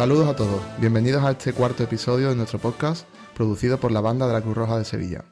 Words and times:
Saludos 0.00 0.28
a 0.28 0.34
todos, 0.34 0.62
bienvenidos 0.78 1.22
a 1.22 1.32
este 1.32 1.52
cuarto 1.52 1.82
episodio 1.82 2.30
de 2.30 2.34
nuestro 2.34 2.58
podcast 2.58 3.06
producido 3.34 3.78
por 3.78 3.92
la 3.92 4.00
banda 4.00 4.26
de 4.26 4.32
la 4.32 4.40
Cruz 4.40 4.56
Roja 4.56 4.78
de 4.78 4.86
Sevilla. 4.86 5.26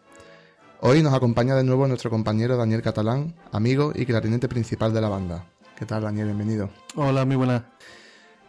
Hoy 0.83 1.03
nos 1.03 1.15
acompaña 1.15 1.57
de 1.57 1.65
nuevo 1.65 1.89
nuestro 1.89 2.11
compañero 2.11 2.59
Daniel 2.59 2.83
Catalán, 2.83 3.35
amigo 3.51 3.93
y 3.95 4.05
clarinete 4.05 4.47
principal 4.47 4.93
de 4.93 5.01
la 5.01 5.09
banda. 5.09 5.47
¿Qué 5.75 5.87
tal 5.87 6.03
Daniel? 6.03 6.27
Bienvenido. 6.27 6.69
Hola, 6.97 7.25
muy 7.25 7.37
buenas. 7.37 7.63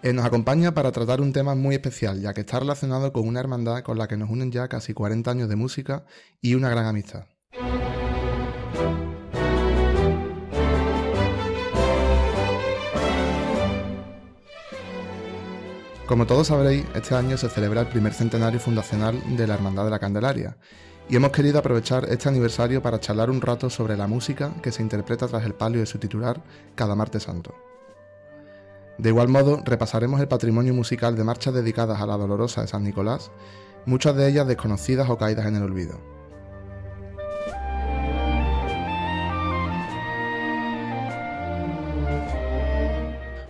Eh, 0.04 0.12
nos 0.12 0.26
acompaña 0.26 0.74
para 0.74 0.92
tratar 0.92 1.22
un 1.22 1.32
tema 1.32 1.56
muy 1.56 1.76
especial, 1.76 2.20
ya 2.20 2.34
que 2.34 2.42
está 2.42 2.60
relacionado 2.60 3.14
con 3.14 3.26
una 3.26 3.40
hermandad 3.40 3.82
con 3.82 3.98
la 3.98 4.10
que 4.10 4.18
nos 4.18 4.30
unen 4.30 4.52
ya 4.52 4.68
casi 4.68 4.94
40 4.94 5.32
años 5.32 5.48
de 5.48 5.56
música 5.56 6.04
y 6.42 6.56
una 6.56 6.70
gran 6.70 6.86
amistad. 6.86 7.28
Como 16.10 16.26
todos 16.26 16.48
sabréis, 16.48 16.88
este 16.96 17.14
año 17.14 17.38
se 17.38 17.50
celebra 17.50 17.82
el 17.82 17.88
primer 17.88 18.16
centenario 18.16 18.60
fundacional 18.60 19.22
de 19.38 19.46
la 19.46 19.54
Hermandad 19.54 19.84
de 19.84 19.92
la 19.92 20.00
Candelaria, 20.00 20.58
y 21.08 21.16
hemos 21.16 21.30
querido 21.30 21.60
aprovechar 21.60 22.06
este 22.10 22.28
aniversario 22.28 22.82
para 22.82 23.00
charlar 23.00 23.30
un 23.30 23.42
rato 23.42 23.70
sobre 23.70 23.96
la 23.96 24.08
música 24.08 24.52
que 24.64 24.72
se 24.72 24.82
interpreta 24.82 25.28
tras 25.28 25.46
el 25.46 25.54
palio 25.54 25.82
de 25.82 25.86
su 25.86 26.00
titular 26.00 26.42
cada 26.74 26.96
martes 26.96 27.22
santo. 27.22 27.54
De 28.98 29.10
igual 29.10 29.28
modo, 29.28 29.62
repasaremos 29.64 30.20
el 30.20 30.28
patrimonio 30.28 30.74
musical 30.74 31.16
de 31.16 31.24
marchas 31.24 31.54
dedicadas 31.54 32.02
a 32.02 32.08
la 32.08 32.18
Dolorosa 32.18 32.62
de 32.62 32.68
San 32.70 32.84
Nicolás, 32.84 33.30
muchas 33.86 34.16
de 34.16 34.30
ellas 34.30 34.48
desconocidas 34.48 35.12
o 35.12 35.18
caídas 35.20 35.46
en 35.46 35.58
el 35.58 35.62
olvido. 35.62 36.19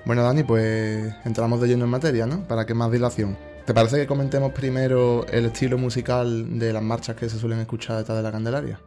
Bueno, 0.09 0.23
Dani, 0.23 0.41
pues 0.41 1.13
entramos 1.23 1.61
de 1.61 1.67
lleno 1.67 1.85
en 1.85 1.91
materia, 1.91 2.25
¿no? 2.25 2.41
Para 2.47 2.65
que 2.65 2.73
más 2.73 2.91
dilación. 2.91 3.37
¿Te 3.67 3.75
parece 3.75 3.97
que 3.97 4.07
comentemos 4.07 4.51
primero 4.53 5.23
el 5.27 5.45
estilo 5.45 5.77
musical 5.77 6.57
de 6.57 6.73
las 6.73 6.81
marchas 6.81 7.15
que 7.15 7.29
se 7.29 7.37
suelen 7.37 7.59
escuchar 7.59 7.97
detrás 7.97 8.17
de 8.17 8.23
la 8.23 8.31
Candelaria? 8.31 8.81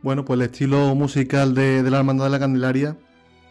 Bueno, 0.00 0.24
pues 0.24 0.40
el 0.40 0.46
estilo 0.46 0.94
musical 0.94 1.54
de, 1.54 1.82
la 1.82 1.98
Hermandad 1.98 2.24
de 2.24 2.30
la 2.30 2.38
Candelaria 2.38 2.96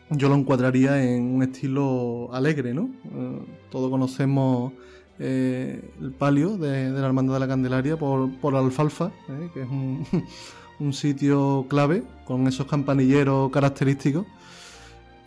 yo 0.10 0.30
lo 0.30 0.36
encuadraría 0.36 1.04
en 1.04 1.36
un 1.36 1.44
estilo 1.44 2.34
alegre, 2.34 2.74
¿no? 2.74 2.90
Eh, 3.14 3.40
todos 3.70 3.92
conocemos 3.92 4.74
eh, 5.20 5.92
el 6.02 6.14
palio 6.14 6.58
de, 6.58 6.90
la 6.90 7.06
Hermandad 7.06 7.36
de 7.36 7.40
la 7.40 7.48
Candelaria 7.48 7.98
por, 7.98 8.36
por 8.40 8.56
Alfalfa, 8.56 9.12
¿eh? 9.30 9.52
que 9.54 9.62
es 9.62 9.70
un, 9.70 10.08
un 10.80 10.92
sitio 10.92 11.68
clave 11.70 12.02
con 12.26 12.48
esos 12.48 12.66
campanilleros 12.66 13.52
característicos 13.52 14.26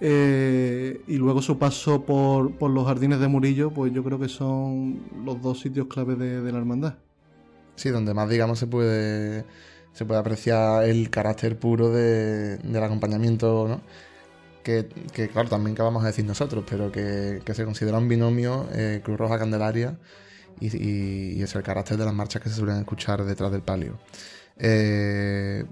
eh, 0.01 1.03
y 1.07 1.17
luego 1.17 1.41
su 1.41 1.59
paso 1.59 2.05
por, 2.05 2.71
los 2.71 2.87
jardines 2.87 3.21
de 3.21 3.29
Murillo, 3.29 3.71
pues 3.71 3.93
yo 3.93 4.03
creo 4.03 4.19
que 4.19 4.29
son 4.29 5.01
los 5.25 5.41
dos 5.41 5.61
sitios 5.61 5.87
claves 5.87 6.19
de, 6.19 6.53
la 6.53 6.59
hermandad. 6.59 6.95
Sí, 7.77 7.91
donde 7.91 8.15
más, 8.15 8.29
digamos, 8.29 8.59
se 8.59 8.67
puede, 8.67 9.45
se 9.93 10.05
puede 10.05 10.21
apreciar 10.21 10.85
el 10.85 11.11
carácter 11.11 11.59
puro 11.59 11.91
del 11.91 12.83
acompañamiento, 12.83 13.67
¿no? 13.69 13.81
Que, 14.63 14.89
claro, 15.31 15.51
también 15.51 15.77
que 15.77 15.83
vamos 15.83 16.03
a 16.05 16.07
decir 16.07 16.25
nosotros, 16.25 16.65
pero 16.69 16.91
que, 16.91 17.43
se 17.53 17.65
considera 17.65 17.99
un 17.99 18.09
binomio 18.09 18.67
eh, 18.73 19.03
Cruz 19.05 19.19
Roja 19.19 19.39
Candelaria 19.39 19.99
y, 20.59 21.43
es 21.43 21.55
el 21.55 21.63
carácter 21.63 21.99
de 21.99 22.05
las 22.07 22.15
marchas 22.15 22.43
que 22.43 22.49
se 22.49 22.57
suelen 22.57 22.79
escuchar 22.79 23.25
detrás 23.25 23.53
del 23.53 23.61
palio. 23.61 23.99
Eh, 24.59 25.65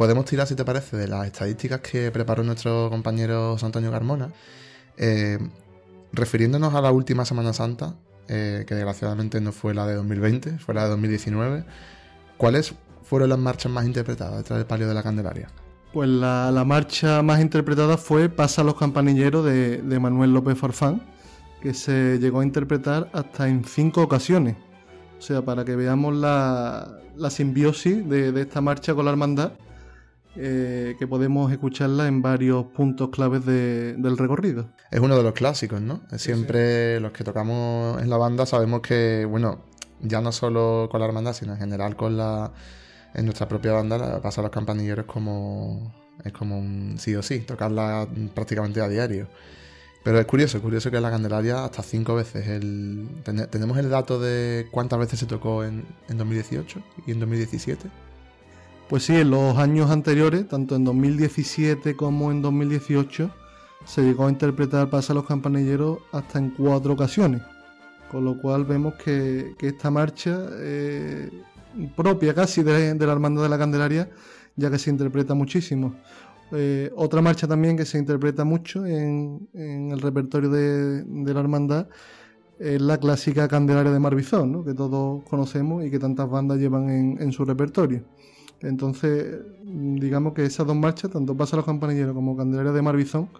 podemos 0.00 0.24
tirar, 0.24 0.46
si 0.46 0.54
te 0.54 0.64
parece, 0.64 0.96
de 0.96 1.06
las 1.08 1.26
estadísticas 1.26 1.80
que 1.82 2.10
preparó 2.10 2.42
nuestro 2.42 2.88
compañero 2.88 3.58
Antonio 3.60 3.90
Carmona, 3.90 4.32
eh, 4.96 5.38
refiriéndonos 6.10 6.72
a 6.72 6.80
la 6.80 6.90
última 6.90 7.26
Semana 7.26 7.52
Santa, 7.52 7.96
eh, 8.26 8.64
que 8.66 8.74
desgraciadamente 8.74 9.42
no 9.42 9.52
fue 9.52 9.74
la 9.74 9.86
de 9.86 9.96
2020, 9.96 10.56
fue 10.56 10.72
la 10.72 10.84
de 10.84 10.88
2019. 10.88 11.64
¿Cuáles 12.38 12.72
fueron 13.02 13.28
las 13.28 13.38
marchas 13.38 13.70
más 13.70 13.84
interpretadas 13.84 14.38
detrás 14.38 14.60
del 14.60 14.66
palio 14.66 14.88
de 14.88 14.94
la 14.94 15.02
Candelaria? 15.02 15.50
Pues 15.92 16.08
la, 16.08 16.64
marcha 16.66 17.20
más 17.20 17.42
interpretada 17.42 17.98
fue 17.98 18.30
Pasa 18.30 18.64
los 18.64 18.76
campanilleros 18.76 19.44
de, 19.44 19.98
Manuel 20.00 20.32
López 20.32 20.56
Farfán, 20.56 21.02
que 21.60 21.74
se 21.74 22.18
llegó 22.18 22.40
a 22.40 22.44
interpretar 22.44 23.10
hasta 23.12 23.50
en 23.50 23.66
cinco 23.66 24.00
ocasiones. 24.00 24.56
O 25.18 25.20
sea, 25.20 25.42
para 25.42 25.62
que 25.62 25.76
veamos 25.76 26.16
la, 26.16 26.88
simbiosis 27.28 28.08
de, 28.08 28.40
esta 28.40 28.62
marcha 28.62 28.94
con 28.94 29.04
la 29.04 29.10
hermandad 29.10 29.52
eh, 30.42 30.96
que 30.98 31.06
podemos 31.06 31.52
escucharla 31.52 32.08
en 32.08 32.22
varios 32.22 32.66
puntos 32.66 33.10
claves 33.10 33.44
del 33.44 34.16
recorrido. 34.16 34.70
Es 34.90 35.00
uno 35.00 35.16
de 35.16 35.22
los 35.22 35.34
clásicos, 35.34 35.80
¿no? 35.80 36.00
Siempre 36.16 36.98
los 37.00 37.12
que 37.12 37.24
tocamos 37.24 38.00
en 38.00 38.08
la 38.08 38.16
banda 38.16 38.46
sabemos 38.46 38.80
que, 38.80 39.26
bueno, 39.28 39.60
ya 40.00 40.20
no 40.20 40.32
solo 40.32 40.88
con 40.90 41.00
la 41.00 41.06
hermandad, 41.06 41.34
sino 41.34 41.52
en 41.52 41.58
general 41.58 41.96
con 41.96 42.16
la 42.16 42.52
en 43.12 43.24
nuestra 43.24 43.48
propia 43.48 43.72
banda 43.72 43.98
la 43.98 44.22
pasa 44.22 44.40
a 44.40 44.44
los 44.44 44.52
campanilleros 44.52 45.04
como 45.04 45.92
es 46.24 46.32
como 46.32 46.58
un 46.58 46.96
sí 46.98 47.14
o 47.14 47.22
sí, 47.22 47.40
tocarla 47.40 48.08
prácticamente 48.34 48.80
a 48.80 48.88
diario. 48.88 49.28
Pero 50.02 50.18
es 50.18 50.26
curioso, 50.26 50.56
es 50.56 50.62
curioso 50.62 50.90
que 50.90 50.96
en 50.96 51.02
la 51.02 51.10
Candelaria 51.10 51.64
hasta 51.64 51.82
cinco 51.82 52.14
veces. 52.14 52.46
El, 52.46 53.08
tenemos 53.50 53.76
el 53.76 53.90
dato 53.90 54.18
de 54.18 54.66
cuántas 54.70 54.98
veces 54.98 55.18
se 55.18 55.26
tocó 55.26 55.64
en, 55.64 55.84
en 56.08 56.16
2018 56.16 56.82
y 57.06 57.10
en 57.10 57.20
2017. 57.20 57.90
Pues 58.90 59.04
sí, 59.04 59.14
en 59.14 59.30
los 59.30 59.56
años 59.56 59.88
anteriores, 59.88 60.48
tanto 60.48 60.74
en 60.74 60.82
2017 60.82 61.94
como 61.94 62.32
en 62.32 62.42
2018, 62.42 63.30
se 63.84 64.02
llegó 64.02 64.26
a 64.26 64.30
interpretar 64.30 64.90
Pasa 64.90 65.14
los 65.14 65.26
campanilleros 65.26 65.98
hasta 66.10 66.40
en 66.40 66.50
cuatro 66.50 66.94
ocasiones. 66.94 67.40
Con 68.10 68.24
lo 68.24 68.36
cual 68.40 68.64
vemos 68.64 68.94
que, 68.94 69.54
esta 69.60 69.92
marcha, 69.92 70.44
eh, 70.54 71.30
propia 71.94 72.34
casi 72.34 72.64
de, 72.64 72.96
la 72.98 73.12
Hermandad 73.12 73.44
de 73.44 73.48
la 73.48 73.58
Candelaria, 73.58 74.10
ya 74.56 74.72
que 74.72 74.78
se 74.80 74.90
interpreta 74.90 75.34
muchísimo. 75.34 75.94
Eh, 76.50 76.90
otra 76.96 77.22
marcha 77.22 77.46
también 77.46 77.76
que 77.76 77.84
se 77.84 77.96
interpreta 77.96 78.42
mucho 78.42 78.84
en, 78.84 79.48
el 79.54 80.00
repertorio 80.00 80.50
de, 80.50 81.32
la 81.32 81.38
Hermandad 81.38 81.86
es 82.58 82.82
la 82.82 82.98
clásica 82.98 83.46
Candelaria 83.46 83.92
de 83.92 84.00
Marbizón, 84.00 84.64
que 84.64 84.74
todos 84.74 85.22
conocemos 85.30 85.84
y 85.84 85.92
que 85.92 86.00
tantas 86.00 86.28
bandas 86.28 86.58
llevan 86.58 87.18
en 87.20 87.30
su 87.30 87.44
repertorio. 87.44 88.02
Entonces, 88.62 89.38
digamos 89.64 90.34
que 90.34 90.44
esas 90.44 90.66
dos 90.66 90.76
marchas, 90.76 91.10
tanto 91.10 91.36
Pasa 91.36 91.56
los 91.56 91.64
Campanilleros 91.64 92.14
como 92.14 92.36
Candelaria 92.36 92.72
de 92.72 92.82
Marbizón, 92.82 93.30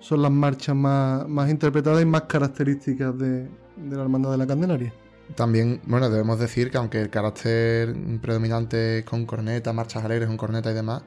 son 0.00 0.22
las 0.22 0.32
marchas 0.32 0.74
más, 0.74 1.50
interpretadas 1.50 2.02
y 2.02 2.04
más 2.04 2.22
características 2.22 3.16
de, 3.18 3.48
la 3.90 4.02
Hermandad 4.02 4.32
de 4.32 4.38
la 4.38 4.46
Candelaria. 4.46 4.92
También, 5.36 5.80
bueno, 5.86 6.10
debemos 6.10 6.38
decir 6.38 6.70
que 6.70 6.76
aunque 6.76 7.00
el 7.00 7.08
carácter 7.08 7.94
predominante 8.20 8.98
es 8.98 9.04
con 9.04 9.24
corneta, 9.24 9.72
marchas 9.72 10.04
alegres 10.04 10.28
con 10.28 10.36
corneta 10.36 10.70
y 10.70 10.74
demás, 10.74 11.02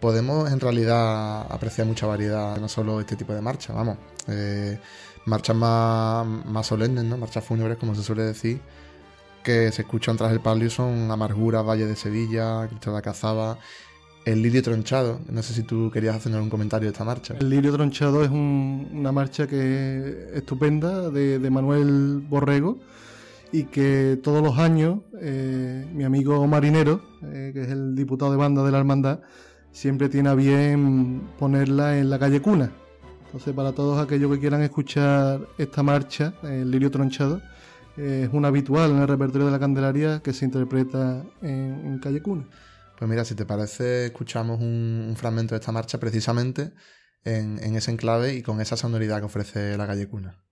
podemos 0.00 0.50
en 0.50 0.58
realidad 0.58 1.46
apreciar 1.48 1.86
mucha 1.86 2.06
variedad, 2.06 2.58
no 2.58 2.68
solo 2.68 2.98
este 3.00 3.14
tipo 3.14 3.32
de 3.32 3.40
marchas, 3.42 3.76
vamos. 3.76 3.98
Eh, 4.26 4.80
marchas 5.26 5.54
más, 5.54 6.26
más 6.26 6.66
solemnes, 6.66 7.04
¿no? 7.04 7.16
Marchas 7.18 7.44
fúnebres, 7.44 7.76
como 7.76 7.94
se 7.94 8.02
suele 8.02 8.22
decir 8.22 8.60
que 9.42 9.72
se 9.72 9.82
escuchan 9.82 10.16
tras 10.16 10.32
el 10.32 10.40
palio 10.40 10.70
son 10.70 11.10
Amargura, 11.10 11.62
Valle 11.62 11.86
de 11.86 11.96
Sevilla, 11.96 12.66
Cristo 12.68 12.90
de 12.90 12.96
la 12.96 13.02
Cazaba, 13.02 13.58
el 14.24 14.42
Lirio 14.42 14.62
Tronchado. 14.62 15.20
No 15.28 15.42
sé 15.42 15.54
si 15.54 15.62
tú 15.62 15.90
querías 15.90 16.16
hacer 16.16 16.32
algún 16.32 16.50
comentario 16.50 16.88
de 16.88 16.92
esta 16.92 17.04
marcha. 17.04 17.34
El 17.38 17.50
Lirio 17.50 17.72
Tronchado 17.72 18.22
es 18.22 18.30
una 18.30 19.12
marcha 19.12 19.46
que 19.46 20.28
es 20.30 20.36
estupenda 20.36 21.10
de, 21.10 21.50
Manuel 21.50 22.22
Borrego 22.28 22.78
y 23.52 23.64
que 23.64 24.18
todos 24.22 24.42
los 24.42 24.58
años 24.58 25.00
eh, 25.20 25.86
mi 25.92 26.04
amigo 26.04 26.46
Marinero, 26.46 27.02
eh, 27.22 27.50
que 27.52 27.62
es 27.62 27.68
el 27.68 27.94
diputado 27.94 28.30
de 28.30 28.38
banda 28.38 28.64
de 28.64 28.70
la 28.70 28.78
hermandad, 28.78 29.20
siempre 29.72 30.08
tiene 30.08 30.28
a 30.28 30.34
bien 30.34 31.28
ponerla 31.38 31.98
en 31.98 32.08
la 32.10 32.18
calle 32.18 32.40
Cuna. 32.40 32.70
Entonces, 33.26 33.54
para 33.54 33.72
todos 33.72 33.98
aquellos 33.98 34.30
que 34.30 34.38
quieran 34.38 34.62
escuchar 34.62 35.40
esta 35.56 35.82
marcha, 35.82 36.34
el 36.42 36.70
Lirio 36.70 36.90
Tronchado, 36.90 37.40
es 37.96 38.28
un 38.32 38.44
habitual 38.44 38.90
en 38.90 38.98
el 38.98 39.08
repertorio 39.08 39.46
de 39.46 39.52
la 39.52 39.58
Candelaria 39.58 40.20
que 40.20 40.32
se 40.32 40.44
interpreta 40.44 41.24
en, 41.42 41.98
Calle 41.98 42.22
Cuna. 42.22 42.44
Pues 42.98 43.10
mira, 43.10 43.24
si 43.24 43.34
te 43.34 43.44
parece, 43.44 44.06
escuchamos 44.06 44.60
un, 44.60 45.14
fragmento 45.16 45.54
de 45.54 45.60
esta 45.60 45.72
marcha 45.72 45.98
precisamente 45.98 46.72
en, 47.24 47.62
en 47.62 47.76
ese 47.76 47.90
enclave 47.90 48.34
y 48.34 48.42
con 48.42 48.60
esa 48.60 48.76
sonoridad 48.76 49.18
que 49.18 49.26
ofrece 49.26 49.76
la 49.76 49.86
Calle 49.86 50.08
Cuna. 50.08 50.42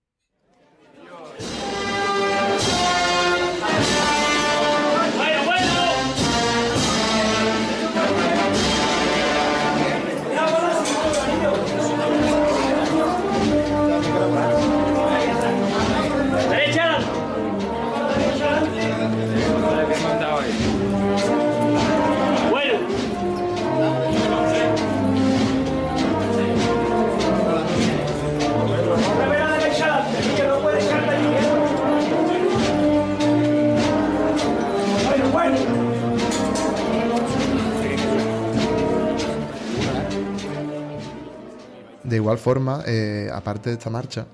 Forma, 42.41 42.83
eh, 42.85 43.29
aparte 43.33 43.69
de 43.69 43.77
esta 43.77 43.89
marcha, 43.89 44.27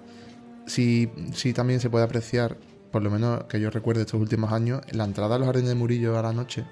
sí, 0.66 1.12
sí 1.34 1.54
también 1.54 1.80
se 1.80 1.90
puede 1.90 2.06
apreciar, 2.06 2.58
por 2.92 3.04
lo 3.04 3.12
menos 3.12 3.44
que 3.44 3.60
yo 3.60 3.70
recuerde 3.70 4.02
estos 4.02 4.20
últimos 4.20 4.52
años, 4.52 4.82
la 4.92 5.04
entrada 5.06 5.36
a 5.36 5.38
los 5.38 5.46
jardines 5.46 5.70
de 5.70 5.76
Murillo 5.76 6.18
a 6.18 6.24
la 6.24 6.34
noche. 6.34 6.66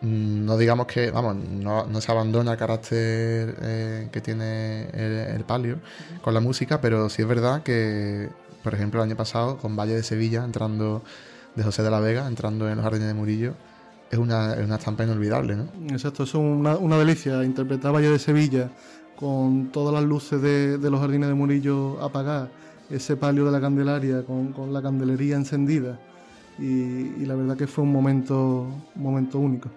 Mm, 0.00 0.44
No 0.46 0.56
digamos 0.56 0.86
que, 0.86 1.10
vamos, 1.10 1.36
no, 1.36 1.86
no 1.86 2.00
se 2.00 2.12
abandona 2.12 2.52
el 2.52 2.58
carácter 2.58 3.56
eh, 3.62 4.08
que 4.12 4.20
tiene 4.20 4.88
el, 4.90 5.44
palio 5.44 5.78
con 6.22 6.34
la 6.34 6.40
música, 6.40 6.80
pero 6.80 7.08
sí 7.08 7.22
es 7.22 7.28
verdad 7.28 7.62
que, 7.62 8.28
por 8.62 8.74
ejemplo, 8.74 9.02
el 9.02 9.08
año 9.08 9.16
pasado, 9.16 9.58
con 9.58 9.76
Valle 9.76 9.94
de 9.94 10.02
Sevilla, 10.02 10.44
entrando 10.44 11.02
de 11.54 11.62
José 11.64 11.82
de 11.82 11.90
la 11.90 12.00
Vega, 12.00 12.26
entrando 12.26 12.68
en 12.68 12.76
los 12.76 12.84
jardines 12.84 13.08
de 13.08 13.14
Murillo, 13.14 13.54
es 14.10 14.18
una, 14.18 14.54
es 14.54 14.64
una 14.64 14.76
estampa 14.76 15.04
inolvidable, 15.04 15.56
¿no? 15.56 15.68
Exacto, 15.90 16.22
es 16.22 16.34
una, 16.34 16.76
una 16.76 16.96
delicia. 16.98 17.44
Interpretar 17.44 17.94
Valle 17.94 18.10
de 18.10 18.18
Sevilla 18.18 18.70
con 19.18 19.70
todas 19.72 19.92
las 19.94 20.04
luces 20.04 20.40
de, 20.40 20.78
de 20.78 20.90
los 20.90 21.00
jardines 21.00 21.28
de 21.28 21.34
Murillo 21.34 22.00
apagadas, 22.02 22.50
ese 22.90 23.16
palio 23.16 23.44
de 23.44 23.52
la 23.52 23.60
Candelaria 23.60 24.22
con, 24.24 24.52
con 24.52 24.72
la 24.72 24.80
candelería 24.80 25.36
encendida. 25.36 25.98
Y, 26.58 26.64
y 27.22 27.24
la 27.26 27.34
verdad 27.34 27.56
que 27.56 27.66
fue 27.66 27.84
un 27.84 27.92
momento, 27.92 28.62
un 28.94 29.02
momento 29.02 29.38
único. 29.38 29.68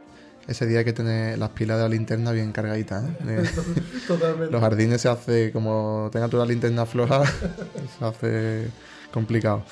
Ese 0.47 0.65
día 0.65 0.79
hay 0.79 0.85
que 0.85 0.93
tener 0.93 1.37
las 1.37 1.49
pilas 1.49 1.77
de 1.77 1.83
la 1.83 1.89
linterna 1.89 2.31
bien 2.31 2.51
cargaditas, 2.51 3.03
¿eh? 3.03 3.43
Totalmente. 4.07 4.51
los 4.51 4.61
jardines 4.61 4.99
se 5.01 5.07
hace, 5.09 5.51
como 5.51 6.09
tenga 6.11 6.27
toda 6.27 6.45
la 6.45 6.51
linterna 6.51 6.85
floja, 6.85 7.23
se 7.99 8.05
hace 8.05 8.67
complicado. 9.13 9.63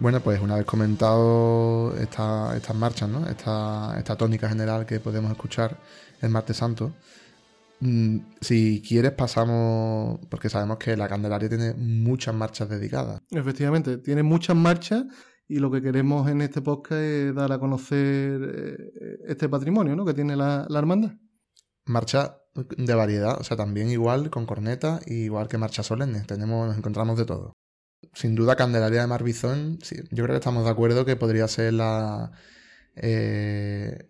Bueno, 0.00 0.18
pues 0.20 0.40
una 0.40 0.56
vez 0.56 0.64
comentado 0.64 1.94
esta- 2.00 2.56
estas 2.56 2.74
marchas, 2.74 3.08
¿no? 3.08 3.26
Esta, 3.28 3.94
esta 3.96 4.16
tónica 4.16 4.48
general 4.48 4.86
que 4.86 4.98
podemos 4.98 5.30
escuchar 5.30 5.76
el 6.20 6.30
martes 6.30 6.56
santo, 6.56 6.90
si 8.40 8.82
quieres 8.86 9.12
pasamos, 9.12 10.20
porque 10.28 10.48
sabemos 10.48 10.78
que 10.78 10.96
la 10.96 11.08
Candelaria 11.08 11.48
tiene 11.48 11.74
muchas 11.74 12.34
marchas 12.34 12.68
dedicadas. 12.68 13.20
Efectivamente, 13.30 13.98
tiene 13.98 14.22
muchas 14.22 14.56
marchas 14.56 15.04
y 15.46 15.58
lo 15.58 15.70
que 15.70 15.82
queremos 15.82 16.28
en 16.30 16.40
este 16.40 16.62
podcast 16.62 17.00
es 17.00 17.34
dar 17.34 17.52
a 17.52 17.58
conocer 17.58 18.40
eh, 18.42 19.18
este 19.28 19.48
patrimonio 19.48 19.94
¿no? 19.94 20.04
que 20.04 20.14
tiene 20.14 20.36
la, 20.36 20.66
la 20.68 20.78
hermandad. 20.78 21.12
Marchas 21.86 22.32
de 22.54 22.94
variedad, 22.94 23.38
o 23.38 23.44
sea, 23.44 23.56
también 23.56 23.90
igual 23.90 24.30
con 24.30 24.46
corneta, 24.46 25.00
igual 25.06 25.48
que 25.48 25.58
marchas 25.58 25.86
solemnes, 25.86 26.26
tenemos, 26.26 26.68
nos 26.68 26.78
encontramos 26.78 27.18
de 27.18 27.26
todo. 27.26 27.52
Sin 28.12 28.34
duda, 28.34 28.56
Candelaria 28.56 29.02
de 29.02 29.06
Marbizón, 29.06 29.78
sí, 29.82 29.96
yo 30.10 30.24
creo 30.24 30.34
que 30.34 30.38
estamos 30.38 30.64
de 30.64 30.70
acuerdo 30.70 31.04
que 31.04 31.16
podría 31.16 31.48
ser 31.48 31.74
la, 31.74 32.30
eh, 32.96 34.08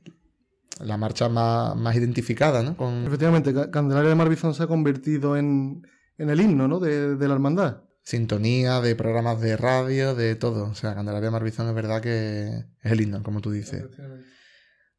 la 0.80 0.96
marcha 0.96 1.28
más, 1.28 1.76
más 1.76 1.94
identificada, 1.96 2.62
¿no? 2.62 2.76
Con 2.76 3.04
Efectivamente, 3.06 3.52
Ca- 3.54 3.70
Candelaria 3.70 4.08
de 4.10 4.14
Marbizón 4.16 4.54
se 4.54 4.62
ha 4.64 4.66
convertido 4.66 5.36
en, 5.36 5.82
en 6.18 6.30
el 6.30 6.40
himno 6.40 6.66
¿no? 6.68 6.80
de, 6.80 7.16
de 7.16 7.28
la 7.28 7.34
hermandad. 7.34 7.82
sintonía 8.02 8.80
de 8.80 8.94
programas 8.96 9.40
de 9.40 9.56
radio, 9.56 10.14
de 10.14 10.34
todo. 10.34 10.66
O 10.70 10.74
sea, 10.74 10.94
Candelaria 10.94 11.26
de 11.26 11.30
Marbizón 11.32 11.68
es 11.68 11.74
verdad 11.74 12.00
que 12.02 12.48
es 12.82 12.92
el 12.92 13.00
himno, 13.00 13.22
como 13.22 13.40
tú 13.40 13.50
dices. 13.52 13.84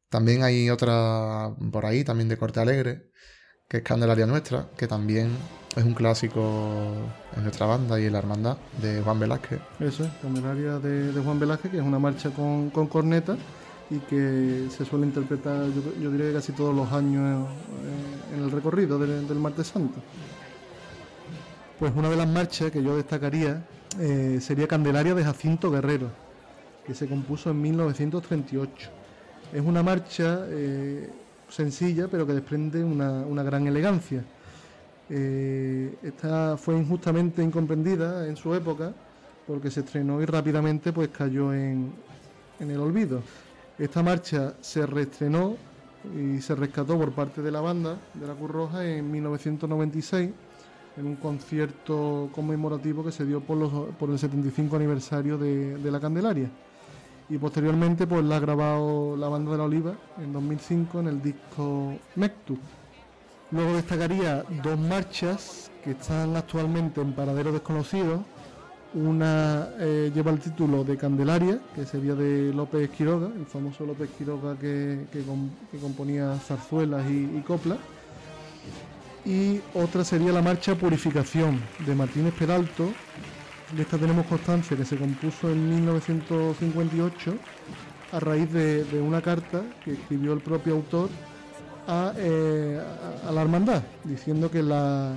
También 0.08 0.42
hay 0.42 0.70
otra 0.70 1.50
por 1.72 1.84
ahí, 1.84 2.04
también 2.04 2.28
de 2.28 2.36
corte 2.36 2.60
alegre, 2.60 3.10
que 3.68 3.78
es 3.78 3.82
Candelaria 3.82 4.26
Nuestra, 4.26 4.68
que 4.76 4.86
también 4.86 5.30
es 5.76 5.84
un 5.84 5.94
clásico 5.94 6.94
en 7.36 7.42
nuestra 7.42 7.66
banda 7.66 8.00
y 8.00 8.06
en 8.06 8.12
la 8.12 8.18
hermandad 8.20 8.56
de 8.80 9.02
Juan 9.02 9.18
Velázquez. 9.18 9.60
Eso 9.80 10.04
es, 10.04 10.10
Candelaria 10.22 10.78
de, 10.78 11.12
de 11.12 11.20
Juan 11.20 11.38
Velázquez, 11.40 11.70
que 11.72 11.78
es 11.78 11.82
una 11.82 11.98
marcha 11.98 12.30
con, 12.30 12.70
con 12.70 12.86
corneta 12.86 13.36
y 13.88 13.98
que 14.00 14.66
se 14.70 14.84
suele 14.84 15.06
interpretar, 15.06 15.66
yo, 16.00 16.10
diría 16.10 16.26
que 16.26 16.32
casi 16.34 16.52
todos 16.52 16.74
los 16.74 16.90
años 16.92 17.46
eh, 17.46 18.34
en 18.36 18.42
el 18.42 18.50
recorrido 18.50 18.98
del, 18.98 19.28
del 19.28 19.38
Martes 19.38 19.68
Santo. 19.68 20.00
Pues 21.78 21.92
una 21.94 22.08
de 22.08 22.16
las 22.16 22.28
marchas 22.28 22.70
que 22.72 22.82
yo 22.82 22.96
destacaría 22.96 23.64
eh, 24.00 24.38
sería 24.40 24.66
Candelaria 24.66 25.14
de 25.14 25.22
Jacinto 25.22 25.70
Guerrero, 25.70 26.08
que 26.84 26.94
se 26.94 27.06
compuso 27.06 27.50
en 27.50 27.62
1938. 27.62 28.90
Es 29.52 29.62
una 29.62 29.82
marcha 29.82 30.46
eh, 30.48 31.08
sencilla, 31.48 32.08
pero 32.08 32.26
que 32.26 32.32
desprende 32.32 32.82
una, 32.82 33.42
gran 33.44 33.66
elegancia. 33.66 34.24
Esta 35.08 36.56
fue 36.56 36.76
injustamente 36.76 37.40
incomprendida 37.40 38.26
en 38.26 38.36
su 38.36 38.52
época 38.52 38.92
porque 39.46 39.70
se 39.70 39.80
estrenó 39.80 40.20
y 40.20 40.24
rápidamente 40.24 40.92
pues 40.92 41.10
cayó 41.10 41.54
en 41.54 41.92
el 42.58 42.80
olvido. 42.80 43.22
Esta 43.78 44.02
marcha 44.02 44.54
se 44.60 44.86
reestrenó 44.86 45.56
y 46.14 46.40
se 46.40 46.54
rescató 46.54 46.96
por 46.98 47.12
parte 47.12 47.42
de 47.42 47.50
la 47.50 47.60
banda 47.60 47.98
de 48.14 48.26
la 48.26 48.34
Cruz 48.34 48.50
Roja 48.50 48.86
en 48.86 49.10
1996 49.10 50.30
en 50.96 51.06
un 51.06 51.16
concierto 51.16 52.30
conmemorativo 52.32 53.04
que 53.04 53.12
se 53.12 53.26
dio 53.26 53.40
por, 53.40 53.58
el 54.10 54.18
75 54.18 54.76
aniversario 54.76 55.36
de, 55.36 55.90
la 55.90 56.00
Candelaria. 56.00 56.50
Y 57.28 57.38
posteriormente 57.38 58.06
pues 58.06 58.24
la 58.24 58.36
ha 58.36 58.40
grabado 58.40 59.14
la 59.16 59.28
banda 59.28 59.52
de 59.52 59.58
la 59.58 59.64
Oliva 59.64 59.94
en 60.22 60.32
2005 60.32 61.00
en 61.00 61.08
el 61.08 61.20
disco 61.20 61.98
Mectu. 62.14 62.56
Luego 63.50 63.74
destacaría 63.74 64.44
dos 64.62 64.78
marchas 64.78 65.70
que 65.84 65.90
están 65.90 66.34
actualmente 66.34 67.00
en 67.00 67.12
paradero 67.12 67.52
desconocido. 67.52 68.24
Una 68.96 69.68
eh, 69.78 70.10
lleva 70.14 70.30
el 70.30 70.38
título 70.38 70.82
de 70.82 70.96
Candelaria, 70.96 71.58
que 71.74 71.84
sería 71.84 72.14
de 72.14 72.50
López 72.54 72.88
Quiroga, 72.88 73.26
el 73.38 73.44
famoso 73.44 73.84
López 73.84 74.08
Quiroga 74.16 74.56
que, 74.58 75.04
que 75.12 75.20
com- 75.20 75.50
que 75.70 75.76
componía 75.76 76.34
zarzuelas 76.38 77.04
y, 77.10 77.42
coplas. 77.46 77.76
Y 79.26 79.60
otra 79.74 80.02
sería 80.02 80.32
la 80.32 80.40
marcha 80.40 80.74
Purificación 80.76 81.60
de 81.86 81.94
Martínez 81.94 82.32
Peralto. 82.38 82.88
De 83.76 83.82
esta 83.82 83.98
tenemos 83.98 84.24
constancia 84.26 84.74
que 84.78 84.86
se 84.86 84.96
compuso 84.96 85.50
en 85.50 85.68
1958 85.68 87.34
a 88.12 88.20
raíz 88.20 88.50
de, 88.50 88.86
una 89.06 89.20
carta 89.20 89.60
que 89.84 89.92
escribió 89.92 90.32
el 90.32 90.40
propio 90.40 90.72
autor 90.72 91.10
a, 91.86 92.14
eh, 92.16 92.80
la 93.30 93.42
hermandad, 93.42 93.82
diciendo 94.04 94.50
que, 94.50 94.62
la, 94.62 95.12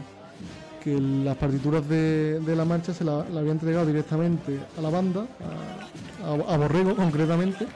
que 0.83 0.99
las 0.99 1.35
partituras 1.35 1.87
de, 1.87 2.41
la 2.55 2.65
marcha 2.65 2.93
se 2.93 3.03
la, 3.03 3.21
había 3.21 3.51
entregado 3.51 3.85
directamente 3.85 4.59
a 4.77 4.81
la 4.81 4.89
banda, 4.89 5.25
a, 6.23 6.57
Borrego 6.57 6.95
concretamente, 6.95 7.67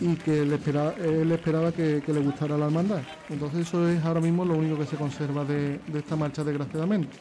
y 0.00 0.14
que 0.16 0.42
él 0.42 0.52
esperaba, 0.52 0.94
él 0.98 1.30
esperaba 1.32 1.72
que, 1.72 2.02
le 2.06 2.20
gustara 2.20 2.56
la 2.58 2.66
hermandad. 2.66 3.02
Entonces 3.30 3.66
eso 3.66 3.88
es 3.88 4.04
ahora 4.04 4.20
mismo 4.20 4.44
lo 4.44 4.54
único 4.54 4.78
que 4.78 4.86
se 4.86 4.96
conserva 4.96 5.44
de, 5.44 5.80
esta 5.94 6.16
marcha, 6.16 6.44
desgraciadamente. 6.44 7.16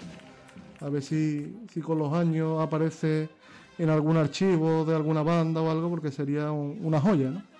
A 0.81 0.89
ver 0.89 1.01
si, 1.01 1.53
si 1.73 1.79
con 1.79 1.97
los 1.97 2.13
años 2.13 2.61
aparece 2.61 3.29
en 3.77 3.89
algún 3.89 4.17
archivo 4.17 4.83
de 4.85 4.95
alguna 4.95 5.23
banda 5.23 5.61
o 5.61 5.71
algo, 5.71 5.89
porque 5.89 6.11
sería 6.11 6.51
un- 6.51 6.77
una 6.83 6.99
joya, 6.99 7.29
¿no? 7.29 7.52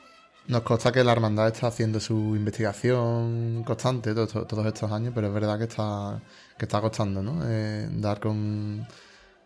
Nos 0.47 0.61
consta 0.63 0.91
que 0.91 1.03
la 1.03 1.13
hermandad 1.13 1.47
está 1.47 1.67
haciendo 1.67 1.99
su 2.01 2.35
investigación 2.35 3.63
constante 3.65 4.13
to- 4.13 4.27
to- 4.27 4.45
todos 4.45 4.65
estos 4.65 4.91
años, 4.91 5.13
pero 5.15 5.27
es 5.27 5.33
verdad 5.33 5.57
que 5.57 5.63
está, 5.65 6.21
que 6.57 6.65
está 6.65 6.81
costando, 6.81 7.23
¿no? 7.23 7.39
Eh, 7.45 7.87
dar 7.93 8.19
con, 8.19 8.85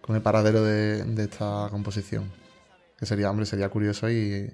con 0.02 0.16
el 0.16 0.22
paradero 0.24 0.64
de, 0.64 1.04
de 1.04 1.24
esta 1.24 1.68
composición. 1.70 2.32
Que 2.98 3.06
sería, 3.06 3.30
hombre, 3.30 3.46
sería 3.46 3.70
curioso 3.70 4.10
y, 4.10 4.52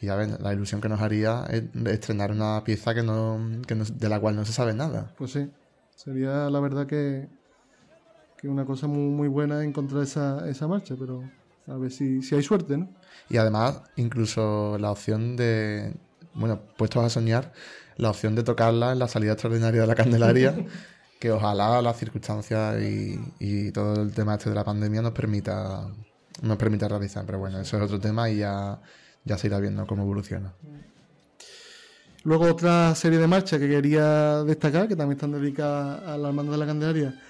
y 0.00 0.08
a 0.08 0.14
ver, 0.14 0.40
la 0.40 0.52
ilusión 0.52 0.80
que 0.80 0.88
nos 0.88 1.00
haría 1.00 1.44
es 1.50 1.64
estrenar 1.86 2.30
una 2.30 2.62
pieza 2.64 2.94
que 2.94 3.02
no, 3.02 3.40
que 3.66 3.74
no- 3.74 3.84
de 3.84 4.08
la 4.08 4.20
cual 4.20 4.36
no 4.36 4.44
se 4.44 4.52
sabe 4.52 4.74
nada. 4.74 5.12
Pues 5.18 5.32
sí, 5.32 5.50
sería 5.96 6.48
la 6.48 6.60
verdad 6.60 6.86
que, 6.86 7.28
que 8.38 8.48
una 8.48 8.64
cosa 8.64 8.86
muy, 8.86 9.10
muy 9.10 9.26
buena 9.28 9.64
encontrar 9.64 10.04
esa, 10.04 10.48
esa 10.48 10.68
marcha, 10.68 10.94
pero 10.96 11.24
a 11.66 11.76
ver 11.76 11.90
si, 11.90 12.22
si 12.22 12.34
hay 12.34 12.42
suerte, 12.42 12.76
¿no? 12.76 12.88
Y 13.28 13.36
además, 13.36 13.82
incluso 13.96 14.76
la 14.78 14.90
opción 14.90 15.36
de, 15.36 15.94
bueno, 16.34 16.60
puestos 16.76 17.04
a 17.04 17.08
soñar, 17.08 17.52
la 17.96 18.10
opción 18.10 18.34
de 18.34 18.42
tocarla 18.42 18.92
en 18.92 18.98
la 18.98 19.08
salida 19.08 19.32
extraordinaria 19.32 19.80
de 19.80 19.86
la 19.86 19.94
Candelaria, 19.94 20.54
que 21.20 21.30
ojalá 21.30 21.80
las 21.82 21.96
circunstancias 21.98 22.82
y, 22.82 23.18
y 23.38 23.70
todo 23.70 24.02
el 24.02 24.12
tema 24.12 24.34
este 24.34 24.50
de 24.50 24.56
la 24.56 24.64
pandemia 24.64 25.02
nos 25.02 25.12
permita, 25.12 25.88
nos 26.42 26.56
permita 26.56 26.88
realizar. 26.88 27.24
Pero 27.24 27.38
bueno, 27.38 27.60
eso 27.60 27.76
es 27.76 27.82
otro 27.82 28.00
tema 28.00 28.28
y 28.28 28.38
ya, 28.38 28.80
ya 29.24 29.38
se 29.38 29.46
irá 29.46 29.60
viendo 29.60 29.86
cómo 29.86 30.02
evoluciona. 30.02 30.52
Luego 32.24 32.44
otra 32.44 32.94
serie 32.94 33.18
de 33.18 33.26
marchas 33.26 33.58
que 33.58 33.68
quería 33.68 34.44
destacar, 34.44 34.86
que 34.88 34.94
también 34.94 35.16
están 35.16 35.32
dedicadas 35.32 36.02
a 36.06 36.16
la 36.16 36.28
hermandad 36.28 36.52
de 36.52 36.58
la 36.58 36.66
Candelaria, 36.66 37.20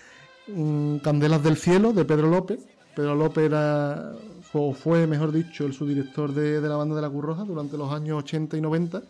Candelas 1.02 1.42
del 1.42 1.56
Cielo, 1.56 1.92
de 1.92 2.04
Pedro 2.04 2.28
López. 2.28 2.60
Pedro 2.94 3.14
López 3.14 3.44
era, 3.44 4.12
o 4.52 4.72
fue, 4.74 5.06
mejor 5.06 5.32
dicho, 5.32 5.64
el 5.64 5.72
subdirector 5.72 6.32
de, 6.34 6.60
de 6.60 6.68
la 6.68 6.76
banda 6.76 6.94
de 6.96 7.02
la 7.02 7.08
Cruz 7.10 7.24
Roja 7.24 7.44
durante 7.44 7.76
los 7.78 7.92
años 7.92 8.18
80 8.18 8.56
y 8.56 8.60
90. 8.60 9.02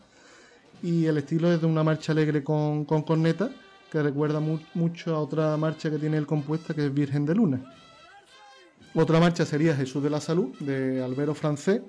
Y 0.83 1.07
el 1.07 1.19
estilo 1.19 1.53
es 1.53 1.61
de 1.61 1.67
una 1.67 1.83
marcha 1.85 2.13
alegre 2.13 2.43
con, 2.45 2.85
con 2.85 3.03
corneta, 3.03 3.51
que 3.91 4.03
recuerda 4.03 4.41
mu- 4.41 4.59
mucho 4.75 5.15
a 5.15 5.21
otra 5.21 5.57
marcha 5.57 5.91
que 5.91 5.99
tiene 5.99 6.17
él 6.17 6.27
compuesta, 6.27 6.75
que 6.75 6.87
es 6.87 6.95
Virgen 6.95 7.25
de 7.27 7.35
Luna. 7.35 7.61
Otra 8.95 9.21
marcha 9.21 9.45
sería 9.47 9.75
Jesús 9.75 10.03
de 10.03 10.11
la 10.11 10.21
Salud, 10.21 10.55
de 10.61 11.03
Albero 11.03 11.35
Francés. 11.35 11.81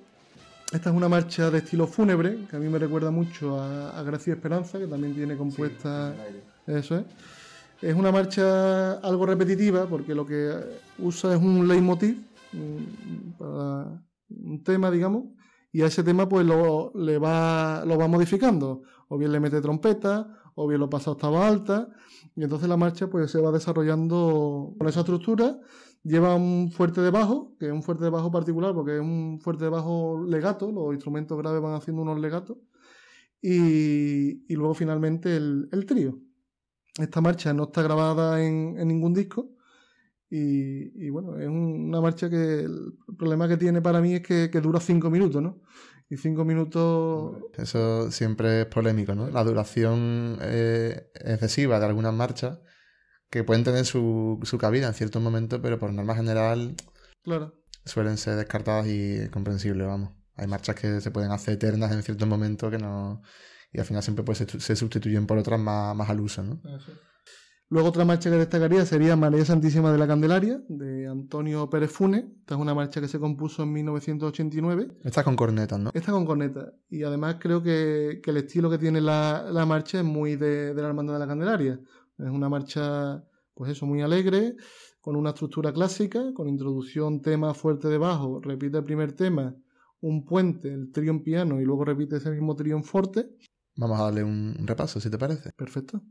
Esta 0.71 0.89
es 0.89 0.95
una 0.95 1.09
marcha 1.09 1.51
de 1.51 1.59
estilo 1.59 1.85
fúnebre, 1.85 2.45
que 2.49 2.55
a 2.55 2.59
mí 2.59 2.67
me 2.69 2.79
recuerda 2.79 3.11
mucho 3.11 3.59
a, 3.59 3.99
a 3.99 4.03
Gracia 4.03 4.31
y 4.31 4.35
Esperanza, 4.35 4.79
que 4.79 4.87
también 4.87 5.13
tiene 5.13 5.35
compuesta... 5.37 6.13
Eso 6.65 6.97
es. 6.97 7.03
Es 7.83 7.95
una 7.95 8.13
marcha 8.13 8.93
algo 8.99 9.25
repetitiva 9.25 9.85
porque 9.87 10.15
lo 10.15 10.25
que 10.25 10.53
usa 10.99 11.35
es 11.35 11.41
un 11.41 11.67
leitmotiv 11.67 12.17
para 13.37 14.01
un 14.29 14.63
tema, 14.63 14.89
digamos, 14.89 15.25
y 15.73 15.81
a 15.81 15.87
ese 15.87 16.01
tema 16.01 16.29
pues 16.29 16.45
lo, 16.45 16.93
le 16.95 17.17
va, 17.17 17.83
lo 17.85 17.97
va 17.97 18.07
modificando. 18.07 18.83
O 19.09 19.17
bien 19.17 19.33
le 19.33 19.41
mete 19.41 19.59
trompeta, 19.59 20.39
o 20.55 20.65
bien 20.65 20.79
lo 20.79 20.89
pasa 20.89 21.09
a 21.09 21.13
octava 21.13 21.45
alta, 21.45 21.89
y 22.37 22.43
entonces 22.43 22.69
la 22.69 22.77
marcha 22.77 23.07
pues 23.07 23.29
se 23.29 23.41
va 23.41 23.51
desarrollando 23.51 24.73
con 24.77 24.87
esa 24.87 25.01
estructura. 25.01 25.59
Lleva 26.03 26.35
un 26.35 26.71
fuerte 26.71 27.01
de 27.01 27.11
bajo, 27.11 27.57
que 27.59 27.67
es 27.67 27.73
un 27.73 27.83
fuerte 27.83 28.05
de 28.05 28.11
bajo 28.11 28.31
particular 28.31 28.73
porque 28.73 28.95
es 28.95 29.01
un 29.01 29.41
fuerte 29.41 29.65
de 29.65 29.69
bajo 29.69 30.23
legato, 30.25 30.71
los 30.71 30.93
instrumentos 30.93 31.37
graves 31.37 31.61
van 31.61 31.73
haciendo 31.73 32.01
unos 32.01 32.19
legatos, 32.19 32.57
y, 33.41 34.45
y 34.51 34.55
luego 34.55 34.73
finalmente 34.73 35.35
el, 35.35 35.85
trío. 35.85 36.17
Esta 36.99 37.21
marcha 37.21 37.53
no 37.53 37.63
está 37.63 37.81
grabada 37.81 38.43
en, 38.43 38.75
en 38.77 38.87
ningún 38.87 39.13
disco, 39.13 39.53
y, 40.35 41.11
bueno, 41.11 41.39
es 41.39 41.47
una 41.47 42.01
marcha 42.01 42.27
que 42.27 42.61
el 42.61 42.97
problema 43.19 43.47
que 43.47 43.55
tiene 43.55 43.83
para 43.83 44.01
mí 44.01 44.15
es 44.15 44.21
que, 44.23 44.49
dura 44.61 44.79
cinco 44.79 45.11
minutos, 45.11 45.43
¿no? 45.43 45.61
Y 46.09 46.17
cinco 46.17 46.43
minutos... 46.43 47.37
Eso 47.55 48.09
siempre 48.09 48.61
es 48.61 48.65
polémico, 48.65 49.13
¿no? 49.13 49.29
La 49.29 49.43
duración 49.43 50.39
eh, 50.41 51.11
excesiva 51.13 51.79
de 51.79 51.85
algunas 51.85 52.15
marchas 52.15 52.57
que 53.29 53.43
pueden 53.43 53.63
tener 53.63 53.85
su, 53.85 54.39
su 54.41 54.57
cabida 54.57 54.87
en 54.87 54.95
ciertos 54.95 55.21
momentos, 55.21 55.59
pero 55.61 55.77
por 55.77 55.93
norma 55.93 56.15
general 56.15 56.75
claro. 57.21 57.53
suelen 57.85 58.17
ser 58.17 58.35
descartadas 58.35 58.87
y 58.87 59.29
comprensibles, 59.29 59.85
vamos. 59.85 60.13
Hay 60.35 60.47
marchas 60.47 60.75
que 60.75 60.99
se 60.99 61.11
pueden 61.11 61.31
hacer 61.31 61.55
eternas 61.55 61.91
en 61.91 62.01
ciertos 62.01 62.27
momentos 62.27 62.71
que 62.71 62.79
no... 62.79 63.21
Y 63.73 63.79
al 63.79 63.85
final 63.85 64.03
siempre 64.03 64.23
pues, 64.23 64.37
se, 64.37 64.75
sustituyen 64.75 65.25
por 65.25 65.37
otras 65.37 65.59
más, 65.59 65.95
más 65.95 66.09
al 66.09 66.21
uso, 66.21 66.43
¿no? 66.43 66.61
Luego 67.73 67.89
otra 67.89 68.05
marcha 68.05 68.29
que 68.29 68.35
destacaría 68.35 68.85
sería 68.85 69.15
María 69.15 69.43
Santísima 69.43 69.91
de 69.91 69.97
la 69.97 70.05
Candelaria, 70.05 70.61
de 70.69 71.07
Antonio 71.07 71.67
Pérez 71.71 71.89
Fune. 71.89 72.33
Esta 72.41 72.53
es 72.53 72.61
una 72.61 72.75
marcha 72.75 73.01
que 73.01 73.07
se 73.07 73.17
compuso 73.19 73.63
en 73.63 73.73
1989. 73.73 74.99
Esta 75.03 75.23
con 75.23 75.35
cornetas, 75.35 75.79
¿no? 75.79 75.89
Esta 75.91 76.11
con 76.11 76.23
cornetas. 76.23 76.71
Y 76.91 77.01
además 77.01 77.37
creo 77.39 77.63
que, 77.63 78.21
el 78.23 78.37
estilo 78.37 78.69
que 78.69 78.77
tiene 78.77 79.01
la, 79.01 79.65
marcha 79.67 79.97
es 79.97 80.05
muy 80.05 80.35
de, 80.35 80.71
la 80.75 80.87
Hermandad 80.89 81.13
de 81.13 81.19
la 81.19 81.27
Candelaria. 81.27 81.79
Es 82.19 82.29
una 82.29 82.47
marcha, 82.47 83.23
pues 83.55 83.71
eso, 83.71 83.87
muy 83.87 84.03
alegre, 84.03 84.55
con 85.01 85.15
una 85.15 85.31
estructura 85.31 85.73
clásica, 85.73 86.31
con 86.35 86.47
introducción, 86.47 87.23
tema 87.23 87.55
fuerte 87.55 87.87
de 87.87 87.97
bajo, 87.97 88.39
repite 88.39 88.77
el 88.77 88.83
primer 88.83 89.13
tema, 89.13 89.55
un 90.01 90.25
puente, 90.25 90.71
el 90.71 90.91
trío 90.91 91.09
en 91.09 91.23
piano 91.23 91.59
y 91.59 91.65
luego 91.65 91.85
repite 91.85 92.17
ese 92.17 92.29
mismo 92.29 92.55
trío 92.55 92.75
en 92.75 92.83
forte. 92.83 93.29
Vamos 93.75 93.99
a 93.99 94.03
darle 94.05 94.23
un 94.23 94.55
repaso, 94.67 94.99
si 94.99 95.09
te 95.09 95.17
parece. 95.17 95.51
Perfecto. 95.53 96.01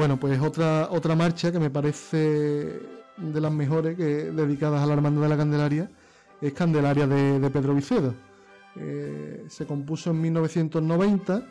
Bueno, 0.00 0.18
pues 0.18 0.40
otra, 0.40 0.88
otra 0.90 1.14
marcha 1.14 1.52
que 1.52 1.58
me 1.58 1.68
parece 1.68 2.80
de 3.18 3.38
las 3.38 3.52
mejores 3.52 3.98
que, 3.98 4.32
dedicadas 4.32 4.82
a 4.82 4.86
la 4.86 4.94
Hermandad 4.94 5.20
de 5.20 5.28
la 5.28 5.36
Candelaria 5.36 5.90
es 6.40 6.54
Candelaria 6.54 7.06
de, 7.06 7.50
Pedro 7.50 7.74
Vicedo. 7.74 8.14
Eh, 8.76 9.44
se 9.50 9.66
compuso 9.66 10.12
en 10.12 10.22
1990 10.22 11.42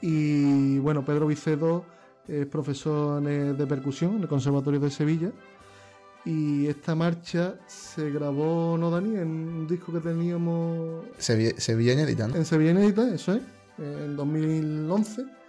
y 0.00 0.80
bueno, 0.80 1.04
Pedro 1.04 1.28
Vicedo 1.28 1.84
es 2.26 2.44
profesor 2.46 3.22
de 3.22 3.66
percusión 3.68 4.16
en 4.16 4.22
el 4.22 4.28
Conservatorio 4.28 4.80
de 4.80 4.90
Sevilla 4.90 5.30
y 6.24 6.66
esta 6.66 6.96
marcha 6.96 7.54
se 7.68 8.10
grabó, 8.10 8.76
¿no, 8.76 8.90
Dani? 8.90 9.14
En 9.14 9.28
un 9.28 9.68
disco 9.68 9.92
que 9.92 10.00
teníamos... 10.00 11.04
Sevilla, 11.18 11.52
Sevilla 11.58 11.92
Inédita, 11.92 12.26
¿no? 12.26 12.34
En 12.34 12.46
Sevilla 12.46 12.72
Inédita, 12.72 13.14
eso 13.14 13.34
es, 13.34 13.42
en 13.78 14.16
2011 14.16 15.43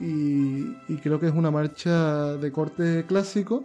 y, 0.00 0.96
creo 1.02 1.18
que 1.18 1.26
es 1.26 1.34
una 1.34 1.50
marcha 1.50 2.36
de 2.36 2.52
corte 2.52 3.04
clásico, 3.06 3.64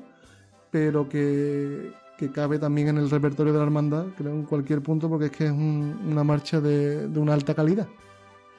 pero 0.72 1.08
que, 1.08 1.92
cabe 2.34 2.58
también 2.58 2.88
en 2.88 2.98
el 2.98 3.10
repertorio 3.10 3.52
de 3.52 3.60
la 3.60 3.66
hermandad, 3.66 4.06
creo 4.18 4.32
en 4.32 4.44
cualquier 4.44 4.82
punto, 4.82 5.10
porque 5.10 5.26
es 5.26 5.32
que 5.32 5.46
es 5.48 5.52
una 5.52 6.24
marcha 6.24 6.62
de, 6.62 7.06
una 7.20 7.34
alta 7.34 7.54
calidad. 7.54 7.88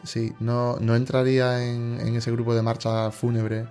Sí, 0.02 0.34
no, 0.38 0.76
no 0.80 0.94
entraría 0.94 1.64
en, 1.66 1.98
ese 2.14 2.30
grupo 2.30 2.54
de 2.54 2.60
marchas 2.60 3.14
fúnebres 3.14 3.66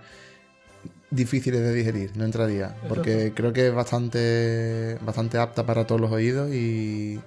difíciles 1.11 1.61
de 1.61 1.71
digerir, 1.73 2.17
no 2.17 2.25
entraría, 2.25 2.75
porque 2.89 3.33
creo 3.35 3.53
que 3.53 3.67
es 3.67 3.73
bastante, 3.73 4.97
bastante 5.05 5.37
apta 5.37 5.63
para 5.63 5.85
todos 5.85 6.01
los 6.01 6.11
oídos 6.11 6.51
y, 6.51 7.21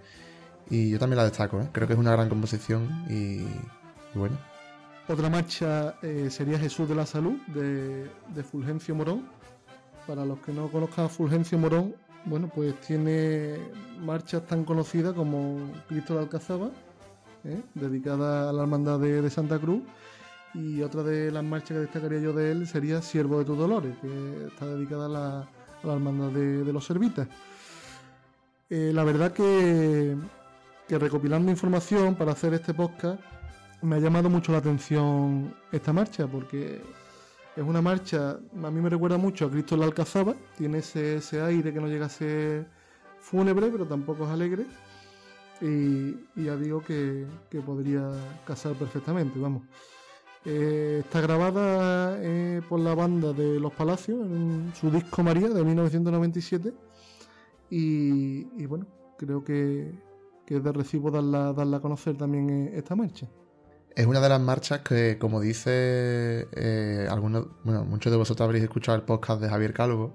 yo 0.68 0.98
también 0.98 1.18
la 1.18 1.24
destaco, 1.24 1.60
¿eh? 1.60 1.68
creo 1.70 1.86
que 1.86 1.92
es 1.92 1.98
una 1.98 2.10
gran 2.10 2.28
composición 2.28 3.04
y 3.08 3.46
bueno. 4.12 4.36
Otra 5.08 5.30
marcha 5.30 5.94
eh, 6.02 6.28
sería 6.30 6.58
Jesús 6.58 6.88
de 6.88 6.96
la 6.96 7.06
Salud, 7.06 7.36
de, 7.46 8.42
Fulgencio 8.42 8.92
Morón. 8.92 9.28
Para 10.04 10.24
los 10.24 10.40
que 10.40 10.52
no 10.52 10.68
conozcan 10.68 11.04
a 11.04 11.08
Fulgencio 11.08 11.58
Morón, 11.58 11.94
bueno, 12.24 12.50
pues 12.52 12.80
tiene 12.80 13.56
marchas 14.00 14.44
tan 14.46 14.64
conocidas 14.64 15.14
como 15.14 15.72
Cristo 15.88 16.14
de 16.14 16.20
Alcazaba, 16.20 16.70
¿eh? 17.44 17.62
dedicada 17.74 18.50
a 18.50 18.52
la 18.52 18.62
hermandad 18.62 18.98
de, 18.98 19.30
Santa 19.30 19.60
Cruz. 19.60 19.82
Y 20.54 20.82
otra 20.82 21.04
de 21.04 21.30
las 21.30 21.44
marchas 21.44 21.70
que 21.70 21.80
destacaría 21.82 22.18
yo 22.18 22.32
de 22.32 22.50
él 22.50 22.66
sería 22.66 23.00
Siervo 23.00 23.38
de 23.38 23.44
tus 23.44 23.58
Dolores, 23.58 23.96
que 24.00 24.46
está 24.48 24.66
dedicada 24.66 25.06
a 25.06 25.08
la, 25.08 25.48
hermandad 25.92 26.30
de, 26.30 26.72
los 26.72 26.84
Servitas. 26.84 27.28
Eh, 28.68 28.90
la 28.92 29.04
verdad 29.04 29.32
que 29.32 30.16
recopilando 30.88 31.50
información 31.50 32.16
para 32.16 32.32
hacer 32.32 32.54
este 32.54 32.74
podcast, 32.74 33.20
me 33.82 33.96
ha 33.96 33.98
llamado 33.98 34.28
mucho 34.30 34.52
la 34.52 34.58
atención 34.58 35.54
esta 35.72 35.92
marcha 35.92 36.26
porque 36.26 36.80
es 37.56 37.64
una 37.64 37.80
marcha, 37.80 38.38
a 38.62 38.70
mí 38.70 38.80
me 38.82 38.90
recuerda 38.90 39.16
mucho 39.16 39.46
a 39.46 39.50
Cristo 39.50 39.78
la 39.78 39.86
Alcazaba, 39.86 40.34
tiene 40.58 40.78
ese, 40.78 41.40
aire 41.40 41.72
que 41.72 41.80
no 41.80 41.88
llega 41.88 42.04
a 42.04 42.10
ser 42.10 42.66
fúnebre, 43.18 43.68
pero 43.68 43.86
tampoco 43.86 44.24
es 44.24 44.30
alegre. 44.30 44.66
Y, 45.62 46.14
ya 46.36 46.54
digo 46.56 46.82
que, 46.82 47.26
podría 47.64 48.10
casar 48.46 48.74
perfectamente, 48.74 49.38
vamos. 49.38 49.62
Eh, 50.44 50.98
está 51.02 51.22
grabada 51.22 52.18
eh, 52.20 52.60
por 52.68 52.78
la 52.78 52.94
banda 52.94 53.32
de 53.32 53.58
Los 53.58 53.72
Palacios 53.72 54.20
en 54.26 54.72
su 54.78 54.90
disco 54.90 55.22
María 55.22 55.48
de 55.48 55.64
1997 55.64 56.72
y, 57.70 58.66
bueno, 58.66 58.86
creo 59.16 59.42
que, 59.42 59.94
es 60.46 60.62
de 60.62 60.72
recibo 60.72 61.10
darla, 61.10 61.54
darla 61.54 61.78
a 61.78 61.80
conocer 61.80 62.18
también 62.18 62.50
eh, 62.50 62.72
esta 62.74 62.94
marcha. 62.94 63.26
Es 63.96 64.04
una 64.04 64.20
de 64.20 64.28
las 64.28 64.42
marchas 64.42 64.80
que, 64.80 65.16
como 65.18 65.40
dice 65.40 66.48
eh, 66.52 67.08
algunos, 67.10 67.46
bueno, 67.64 67.82
muchos 67.86 68.12
de 68.12 68.18
vosotros 68.18 68.44
habréis 68.44 68.64
escuchado 68.64 68.94
el 68.94 69.04
podcast 69.04 69.40
de 69.40 69.48
Javier 69.48 69.72
Calvo. 69.72 70.14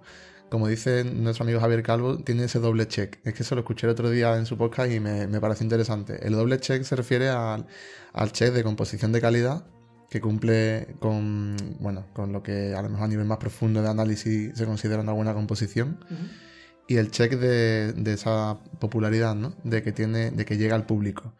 Como 0.51 0.67
dice 0.67 1.03
nuestro 1.03 1.45
amigo 1.45 1.59
Javier 1.59 1.81
Calvo, 1.81 2.19
tiene 2.19 2.43
ese 2.43 2.59
doble 2.59 2.87
check. 2.87 3.17
Es 3.23 3.33
que 3.33 3.43
se 3.43 3.55
lo 3.55 3.61
escuché 3.61 3.87
el 3.87 3.93
otro 3.93 4.11
día 4.11 4.37
en 4.37 4.45
su 4.45 4.55
podcast 4.55 4.91
y 4.91 4.99
me, 4.99 5.25
me 5.25 5.41
parece 5.41 5.63
interesante. 5.63 6.19
El 6.27 6.33
doble 6.33 6.59
check 6.59 6.83
se 6.83 6.95
refiere 6.95 7.29
al, 7.29 7.65
check 8.33 8.53
de 8.53 8.63
composición 8.63 9.13
de 9.13 9.19
calidad, 9.19 9.65
que 10.11 10.21
cumple 10.21 10.95
con, 10.99 11.57
bueno, 11.79 12.05
con 12.13 12.31
lo 12.33 12.43
que 12.43 12.75
a 12.75 12.83
lo 12.83 12.89
mejor 12.89 13.05
a 13.05 13.07
nivel 13.07 13.25
más 13.25 13.39
profundo 13.39 13.81
de 13.81 13.89
análisis 13.89 14.55
se 14.55 14.65
considera 14.67 15.01
una 15.01 15.13
buena 15.13 15.33
composición. 15.33 15.97
Y 16.87 16.97
el 16.97 17.09
check 17.09 17.33
de, 17.33 18.13
esa 18.13 18.59
popularidad, 18.79 19.33
¿no? 19.33 19.55
De 19.63 19.81
que 19.81 19.91
tiene, 19.91 20.29
de 20.29 20.45
que 20.45 20.57
llega 20.57 20.75
al 20.75 20.85
público 20.85 21.33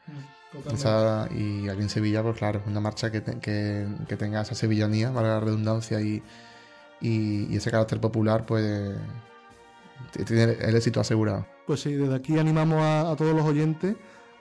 y 0.54 1.70
aquí 1.70 1.82
en 1.82 1.90
Sevilla, 1.90 2.22
pues 2.24 2.38
claro, 2.38 2.62
una 2.68 2.80
marcha 2.80 3.12
que, 3.12 3.22
tenga 3.22 4.42
esa 4.42 4.56
sevillanía, 4.56 5.12
valga 5.12 5.36
la 5.36 5.40
redundancia, 5.40 6.02
y, 6.02 6.22
ese 7.02 7.72
carácter 7.72 8.00
popular, 8.00 8.46
pues 8.46 8.96
tiene 10.26 10.44
el 10.44 10.76
éxito 10.76 11.00
asegurado. 11.00 11.46
Pues 11.66 11.82
sí, 11.82 11.94
desde 11.94 12.16
aquí 12.16 12.38
animamos 12.38 12.82
a, 12.82 13.16
todos 13.18 13.34
los 13.36 13.46
oyentes 13.46 13.96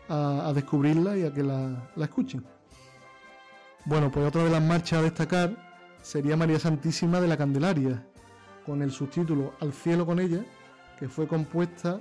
a, 0.08 0.52
descubrirla 0.54 1.16
y 1.16 1.24
a 1.24 1.32
que 1.32 1.42
la, 1.42 1.90
la, 1.94 2.04
escuchen. 2.04 2.44
Bueno, 3.84 4.10
pues 4.10 4.26
otra 4.26 4.44
de 4.44 4.50
las 4.50 4.62
marchas 4.62 4.98
a 4.98 5.02
destacar 5.02 5.56
sería 6.02 6.36
María 6.36 6.58
Santísima 6.58 7.20
de 7.20 7.28
la 7.28 7.36
Candelaria, 7.36 8.04
con 8.66 8.82
el 8.82 8.90
subtítulo 8.90 9.54
Al 9.60 9.72
cielo 9.72 10.04
con 10.04 10.20
ella, 10.20 10.44
que 10.98 11.08
fue 11.08 11.26
compuesta 11.26 12.00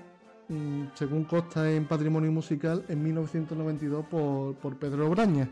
según 0.95 1.25
consta 1.25 1.71
en 1.71 1.87
Patrimonio 1.87 2.31
Musical, 2.31 2.83
en 2.87 3.03
1992 3.03 4.05
por, 4.05 4.79
Pedro 4.79 5.09
Braña. 5.09 5.49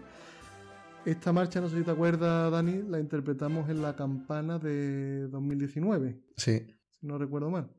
Esta 1.06 1.32
marcha, 1.32 1.62
no 1.62 1.70
sé 1.70 1.78
si 1.78 1.84
te 1.84 1.92
acuerdas, 1.92 2.52
Dani, 2.52 2.84
la 2.84 3.00
interpretamos 3.00 3.70
en 3.70 3.82
la 3.82 3.96
campana 3.96 4.60
de 4.60 5.28
2019. 5.28 6.22
Sí. 6.36 6.68
Si 6.90 7.08
no 7.08 7.18
recuerdo 7.18 7.50
mal. 7.50 7.72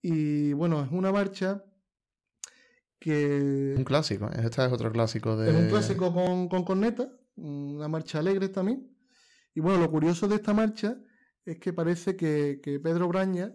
Y 0.00 0.52
bueno, 0.54 0.82
es 0.82 0.90
una 0.90 1.12
marcha 1.12 1.64
que... 2.98 3.74
Un 3.76 3.84
clásico, 3.84 4.26
¿eh? 4.26 4.40
este 4.42 4.64
es 4.64 4.72
otro 4.72 4.90
clásico 4.90 5.36
de... 5.36 5.50
Es 5.50 5.56
un 5.56 5.68
clásico 5.68 6.12
con, 6.12 6.48
con 6.48 6.64
corneta, 6.64 7.08
una 7.36 7.86
marcha 7.88 8.18
alegre 8.18 8.48
también. 8.48 8.92
Y 9.54 9.60
bueno, 9.60 9.78
lo 9.78 9.90
curioso 9.90 10.26
de 10.28 10.36
esta 10.36 10.54
marcha 10.54 10.98
es 11.44 11.58
que 11.58 11.72
parece 11.72 12.16
que, 12.16 12.80
Pedro 12.82 13.08
Braña 13.08 13.52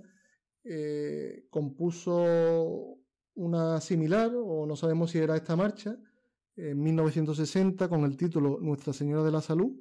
eh, 0.70 1.48
compuso 1.50 2.98
una 3.36 3.80
similar, 3.82 4.32
o 4.36 4.66
no 4.66 4.76
sabemos 4.76 5.12
si 5.12 5.20
era 5.20 5.36
esta 5.36 5.56
marcha, 5.56 5.98
en 6.56 6.82
1960 6.82 7.88
con 7.88 8.04
el 8.04 8.18
título 8.18 8.58
Nuestra 8.60 8.92
Señora 8.92 9.24
de 9.24 9.32
la 9.32 9.42
Salud, 9.42 9.72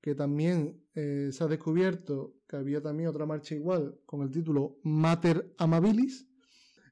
que 0.00 0.14
también 0.14 0.82
eh, 0.94 1.30
se 1.32 1.44
ha 1.44 1.46
descubierto 1.46 2.34
que 2.48 2.56
había 2.56 2.82
también 2.82 3.08
otra 3.08 3.26
marcha 3.26 3.54
igual 3.54 4.00
con 4.06 4.22
el 4.22 4.30
título 4.30 4.78
Mater 4.82 5.54
Amabilis. 5.58 6.26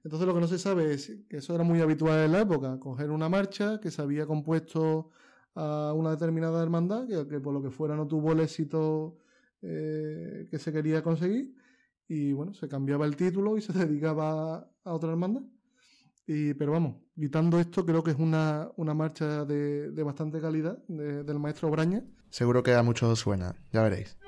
Entonces 0.05 0.27
lo 0.27 0.35
que 0.35 0.41
no 0.41 0.47
se 0.47 0.59
sabe 0.59 0.95
es 0.95 1.13
que 1.29 1.39
eso 1.39 1.55
era 1.55 1.65
muy 1.65 1.81
habitual 1.81 2.25
en 2.25 2.33
la 2.33 2.41
época, 2.43 2.79
coger 2.79 3.11
una 3.11 3.29
marcha 3.29 3.81
que 3.81 3.91
se 3.91 4.01
había 4.01 4.27
compuesto 4.27 5.11
a 5.55 5.93
una 5.95 6.11
determinada 6.11 6.63
hermandad, 6.63 7.09
que, 7.09 7.41
por 7.41 7.53
lo 7.53 7.61
que 7.61 7.71
fuera 7.71 7.97
no 7.97 8.07
tuvo 8.07 8.33
el 8.33 8.41
éxito 8.41 9.19
eh, 9.63 10.47
que 10.51 10.59
se 10.59 10.73
quería 10.73 11.03
conseguir, 11.03 11.53
y 12.09 12.33
bueno, 12.33 12.55
se 12.55 12.69
cambiaba 12.69 13.07
el 13.07 13.17
título 13.17 13.57
y 13.57 13.61
se 13.61 13.73
dedicaba 13.87 14.69
a 14.85 14.93
otra 14.93 15.11
hermandad. 15.11 15.43
Y, 16.27 16.55
pero 16.55 16.73
vamos, 16.73 16.97
quitando 17.15 17.59
esto, 17.59 17.87
creo 17.87 18.03
que 18.03 18.11
es 18.11 18.19
una, 18.19 18.71
marcha 18.77 19.45
de, 19.45 20.03
bastante 20.03 20.41
calidad 20.41 20.77
del 20.89 21.39
maestro 21.39 21.71
Braña. 21.71 22.05
Seguro 22.29 22.63
que 22.63 22.75
a 22.75 22.83
muchos 22.83 23.19
suena, 23.19 23.55
ya 23.73 23.83
veréis. 23.83 24.19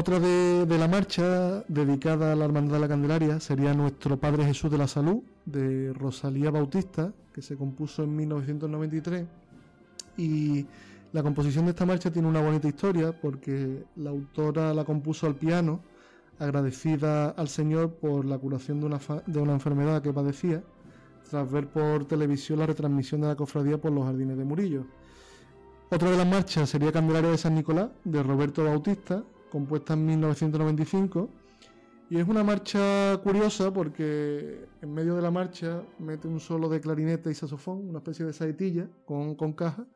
Otra 0.00 0.18
de, 0.18 0.78
la 0.78 0.88
marcha 0.88 1.62
dedicada 1.68 2.32
a 2.32 2.34
la 2.34 2.46
Hermandad 2.46 2.76
de 2.76 2.80
la 2.80 2.88
Candelaria 2.88 3.38
sería 3.38 3.74
Nuestro 3.74 4.18
Padre 4.18 4.46
Jesús 4.46 4.70
de 4.70 4.78
la 4.78 4.88
Salud, 4.88 5.18
de 5.44 5.92
Rosalía 5.92 6.50
Bautista, 6.50 7.12
que 7.34 7.42
se 7.42 7.54
compuso 7.54 8.04
en 8.04 8.16
1993. 8.16 9.26
Y 10.16 10.64
la 11.12 11.22
composición 11.22 11.66
de 11.66 11.72
esta 11.72 11.84
marcha 11.84 12.10
tiene 12.10 12.28
una 12.28 12.40
bonita 12.40 12.66
historia 12.66 13.12
porque 13.12 13.84
la 13.96 14.08
autora 14.08 14.72
la 14.72 14.86
compuso 14.86 15.26
al 15.26 15.34
piano, 15.34 15.82
agradecida 16.38 17.28
al 17.28 17.48
Señor 17.48 17.92
por 17.92 18.24
la 18.24 18.38
curación 18.38 18.80
de 18.80 18.86
una, 18.86 19.00
de 19.26 19.38
una 19.38 19.52
enfermedad 19.52 20.00
que 20.00 20.14
padecía, 20.14 20.62
tras 21.28 21.52
ver 21.52 21.68
por 21.68 22.06
televisión 22.06 22.60
la 22.60 22.64
retransmisión 22.64 23.20
de 23.20 23.26
la 23.26 23.36
cofradía 23.36 23.78
por 23.78 23.92
los 23.92 24.06
jardines 24.06 24.38
de 24.38 24.44
Murillo. 24.46 24.86
Otra 25.90 26.10
de 26.10 26.16
las 26.16 26.26
marchas 26.26 26.70
sería 26.70 26.90
Candelaria 26.90 27.32
de 27.32 27.36
San 27.36 27.54
Nicolás, 27.54 27.90
de 28.04 28.22
Roberto 28.22 28.64
Bautista, 28.64 29.22
compuesta 29.50 29.94
en 29.94 30.06
1995. 30.06 31.28
Y 32.08 32.18
es 32.18 32.26
una 32.26 32.42
marcha 32.42 33.18
curiosa 33.22 33.72
porque 33.72 34.66
en 34.82 34.94
medio 34.94 35.14
de 35.14 35.22
la 35.22 35.30
marcha 35.30 35.82
mete 35.98 36.26
un 36.26 36.40
solo 36.40 36.68
de 36.68 36.80
clarinete 36.80 37.30
y 37.30 37.34
saxofón, 37.34 37.88
una 37.88 37.98
especie 37.98 38.24
de 38.24 38.32
saetilla 38.32 38.88
con, 39.04 39.34
con 39.34 39.52
caja. 39.52 39.86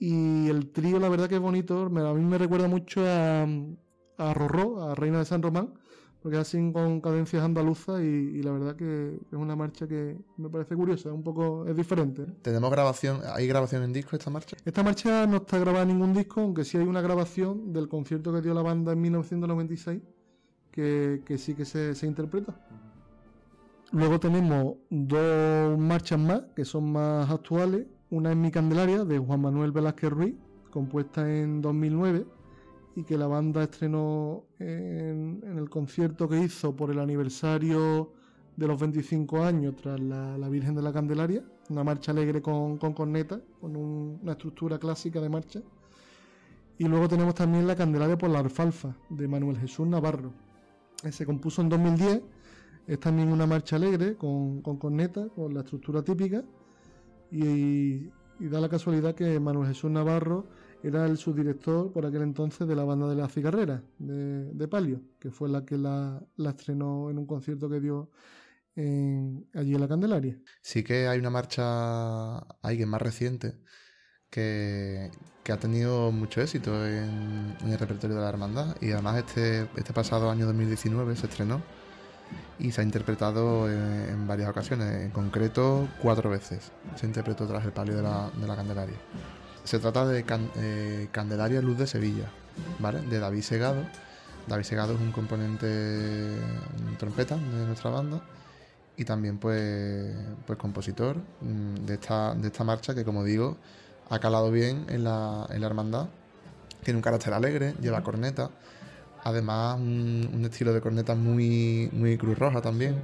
Y 0.00 0.48
el 0.48 0.70
trío, 0.72 0.98
la 0.98 1.08
verdad 1.08 1.28
que 1.28 1.36
es 1.36 1.40
bonito, 1.40 1.84
a 1.84 2.14
mí 2.14 2.24
me 2.24 2.38
recuerda 2.38 2.68
mucho 2.68 3.04
a, 3.06 3.42
a 3.42 4.34
Rorró, 4.34 4.82
a 4.82 4.94
Reina 4.94 5.18
de 5.18 5.24
San 5.24 5.42
Román, 5.42 5.74
porque 6.28 6.42
así 6.42 6.58
con 6.72 7.00
cadencias 7.00 7.42
andaluzas 7.42 8.02
y, 8.02 8.42
la 8.42 8.52
verdad 8.52 8.76
que 8.76 9.14
es 9.14 9.32
una 9.32 9.56
marcha 9.56 9.88
que 9.88 10.14
me 10.36 10.50
parece 10.50 10.76
curiosa, 10.76 11.10
un 11.10 11.22
poco 11.22 11.64
es 11.66 11.74
diferente. 11.74 12.26
¿Tenemos 12.42 12.70
grabación, 12.70 13.20
hay 13.34 13.46
grabación 13.46 13.82
en 13.82 13.94
disco 13.94 14.14
esta 14.14 14.28
marcha? 14.28 14.54
Esta 14.62 14.82
marcha 14.82 15.26
no 15.26 15.38
está 15.38 15.58
grabada 15.58 15.84
en 15.84 15.88
ningún 15.88 16.12
disco, 16.12 16.42
aunque 16.42 16.64
sí 16.64 16.76
hay 16.76 16.84
una 16.84 17.00
grabación 17.00 17.72
del 17.72 17.88
concierto 17.88 18.30
que 18.30 18.42
dio 18.42 18.52
la 18.52 18.60
banda 18.60 18.92
en 18.92 19.00
1996 19.00 20.02
que, 20.70 21.22
sí 21.38 21.54
que 21.54 21.64
se, 21.64 21.94
se 21.94 22.06
interpreta. 22.06 22.60
Luego 23.92 24.20
tenemos 24.20 24.74
dos 24.90 25.78
marchas 25.78 26.18
más 26.18 26.42
que 26.54 26.66
son 26.66 26.92
más 26.92 27.30
actuales. 27.30 27.86
Una 28.10 28.32
es 28.32 28.36
Mi 28.36 28.50
Candelaria 28.50 29.02
de 29.02 29.18
Juan 29.18 29.40
Manuel 29.40 29.72
Velázquez 29.72 30.10
Ruiz, 30.10 30.34
compuesta 30.70 31.26
en 31.34 31.62
2009 31.62 32.26
y 32.98 33.04
que 33.04 33.16
la 33.16 33.28
banda 33.28 33.62
estrenó 33.62 34.46
en, 34.58 35.40
el 35.56 35.70
concierto 35.70 36.28
que 36.28 36.36
hizo 36.36 36.74
por 36.74 36.90
el 36.90 36.98
aniversario 36.98 38.12
de 38.56 38.66
los 38.66 38.80
25 38.80 39.44
años 39.44 39.76
tras 39.76 40.00
la, 40.00 40.48
Virgen 40.48 40.74
de 40.74 40.82
la 40.82 40.92
Candelaria, 40.92 41.44
una 41.70 41.84
marcha 41.84 42.10
alegre 42.10 42.42
con, 42.42 42.76
con 42.76 42.94
corneta, 42.94 43.40
con 43.60 43.76
una 43.76 44.32
estructura 44.32 44.80
clásica 44.80 45.20
de 45.20 45.28
marcha. 45.28 45.60
Y 46.76 46.88
luego 46.88 47.06
tenemos 47.06 47.36
también 47.36 47.68
la 47.68 47.76
Candelaria 47.76 48.18
por 48.18 48.30
la 48.30 48.40
Alfalfa, 48.40 48.96
de 49.10 49.28
Manuel 49.28 49.58
Jesús 49.58 49.86
Navarro. 49.86 50.32
Se 51.08 51.24
compuso 51.24 51.62
en 51.62 51.68
2010, 51.68 52.20
es 52.88 52.98
también 52.98 53.30
una 53.30 53.46
marcha 53.46 53.76
alegre 53.76 54.16
con, 54.16 54.60
con 54.60 54.76
corneta, 54.76 55.28
con 55.28 55.54
la 55.54 55.60
estructura 55.60 56.02
típica, 56.02 56.42
y, 57.30 58.10
y 58.40 58.48
da 58.50 58.60
la 58.60 58.68
casualidad 58.68 59.14
que 59.14 59.38
Manuel 59.38 59.68
Jesús 59.68 59.88
Navarro 59.88 60.46
era 60.82 61.06
el 61.06 61.16
subdirector 61.16 61.92
por 61.92 62.06
aquel 62.06 62.22
entonces 62.22 62.66
de 62.66 62.76
la 62.76 62.84
banda 62.84 63.08
de 63.08 63.16
la 63.16 63.28
cigarrera 63.28 63.82
de, 63.98 64.68
Palio, 64.68 65.00
que 65.18 65.30
fue 65.30 65.48
la 65.48 65.64
que 65.64 65.76
la, 65.76 66.22
estrenó 66.36 67.10
en 67.10 67.18
un 67.18 67.26
concierto 67.26 67.68
que 67.68 67.80
dio 67.80 68.10
allí 68.76 69.74
en 69.74 69.80
la 69.80 69.88
Candelaria. 69.88 70.38
Sí 70.62 70.84
que 70.84 71.08
hay 71.08 71.18
una 71.18 71.30
marcha, 71.30 72.38
alguien 72.62 72.88
más 72.88 73.02
reciente, 73.02 73.56
que, 74.30 75.10
ha 75.50 75.56
tenido 75.56 76.12
mucho 76.12 76.42
éxito 76.42 76.86
en, 76.86 77.56
el 77.64 77.78
repertorio 77.78 78.16
de 78.16 78.22
la 78.22 78.28
hermandad 78.28 78.76
y 78.82 78.92
además 78.92 79.16
este, 79.16 79.62
este 79.76 79.94
pasado 79.94 80.30
año 80.30 80.44
2019 80.44 81.16
se 81.16 81.26
estrenó 81.26 81.62
y 82.58 82.70
se 82.70 82.82
ha 82.82 82.84
interpretado 82.84 83.70
en, 83.70 84.26
varias 84.26 84.50
ocasiones, 84.50 85.06
en 85.06 85.10
concreto 85.10 85.88
cuatro 86.02 86.28
veces 86.28 86.70
se 86.96 87.06
interpretó 87.06 87.46
tras 87.46 87.64
el 87.64 87.72
palio 87.72 87.96
de 87.96 88.02
la, 88.02 88.30
de 88.30 88.46
la 88.46 88.56
Candelaria. 88.56 88.96
Se 89.68 89.78
trata 89.78 90.06
de 90.06 90.24
eh, 90.56 91.08
Candelaria 91.12 91.60
Luz 91.60 91.76
de 91.76 91.86
Sevilla, 91.86 92.30
¿vale? 92.78 93.02
De 93.02 93.18
David 93.18 93.42
Segado. 93.42 93.84
David 94.46 94.64
Segado 94.64 94.94
es 94.94 94.98
un 94.98 95.12
componente 95.12 96.38
trompeta 96.98 97.36
de 97.36 97.66
nuestra 97.66 97.90
banda 97.90 98.22
y 98.96 99.04
también 99.04 99.36
pues, 99.36 100.10
pues 100.46 100.58
compositor 100.58 101.18
mm, 101.42 101.84
de 101.84 101.92
esta, 101.92 102.34
de 102.34 102.46
esta 102.48 102.64
marcha 102.64 102.94
que 102.94 103.04
como 103.04 103.24
digo 103.24 103.58
ha 104.08 104.18
calado 104.20 104.50
bien 104.50 104.86
en 104.88 105.04
la, 105.04 105.46
en 105.50 105.60
la 105.60 105.66
hermandad. 105.66 106.06
Tiene 106.82 106.96
un 106.96 107.02
carácter 107.02 107.34
alegre, 107.34 107.74
lleva 107.78 108.02
corneta, 108.02 108.48
además 109.22 109.78
un, 109.78 110.48
estilo 110.50 110.72
de 110.72 110.80
corneta 110.80 111.14
muy, 111.14 111.90
muy 111.92 112.16
cruz 112.16 112.38
roja 112.38 112.62
también. 112.62 113.02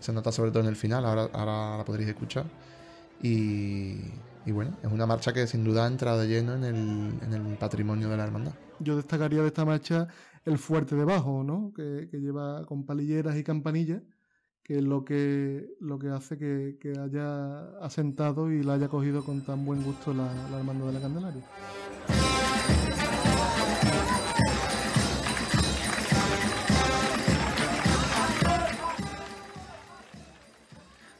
Se 0.00 0.12
nota 0.12 0.32
sobre 0.32 0.50
todo 0.50 0.64
en 0.64 0.70
el 0.70 0.76
final, 0.76 1.06
ahora, 1.06 1.28
ahora 1.32 1.78
la 1.78 1.84
podréis 1.84 2.08
escuchar. 2.08 2.46
Y, 3.22 4.10
y 4.46 4.52
bueno, 4.52 4.76
es 4.82 4.90
una 4.90 5.06
marcha 5.06 5.32
que 5.32 5.46
sin 5.46 5.64
duda 5.64 5.84
ha 5.84 5.86
entrado 5.86 6.20
de 6.20 6.28
lleno 6.28 6.54
en 6.54 6.64
el, 6.64 7.56
patrimonio 7.58 8.08
de 8.08 8.16
la 8.16 8.24
hermandad. 8.24 8.52
Yo 8.78 8.96
destacaría 8.96 9.42
de 9.42 9.48
esta 9.48 9.64
marcha 9.64 10.08
el 10.44 10.58
fuerte 10.58 10.96
de 10.96 11.04
bajo, 11.04 11.44
¿no? 11.44 11.72
Que, 11.74 12.08
lleva 12.12 12.64
con 12.64 12.86
palilleras 12.86 13.36
y 13.36 13.44
campanillas, 13.44 14.02
que 14.62 14.78
es 14.78 14.82
lo 14.82 15.04
que, 15.04 15.68
lo 15.80 15.98
que 15.98 16.08
hace 16.08 16.38
que, 16.38 16.92
haya 16.98 17.76
asentado 17.80 18.50
y 18.50 18.62
la 18.62 18.74
haya 18.74 18.88
cogido 18.88 19.22
con 19.24 19.42
tan 19.42 19.64
buen 19.64 19.82
gusto 19.82 20.14
la, 20.14 20.32
la 20.50 20.58
hermandad 20.58 20.86
de 20.86 20.92
la 20.92 21.00
Candelaria. 21.00 21.44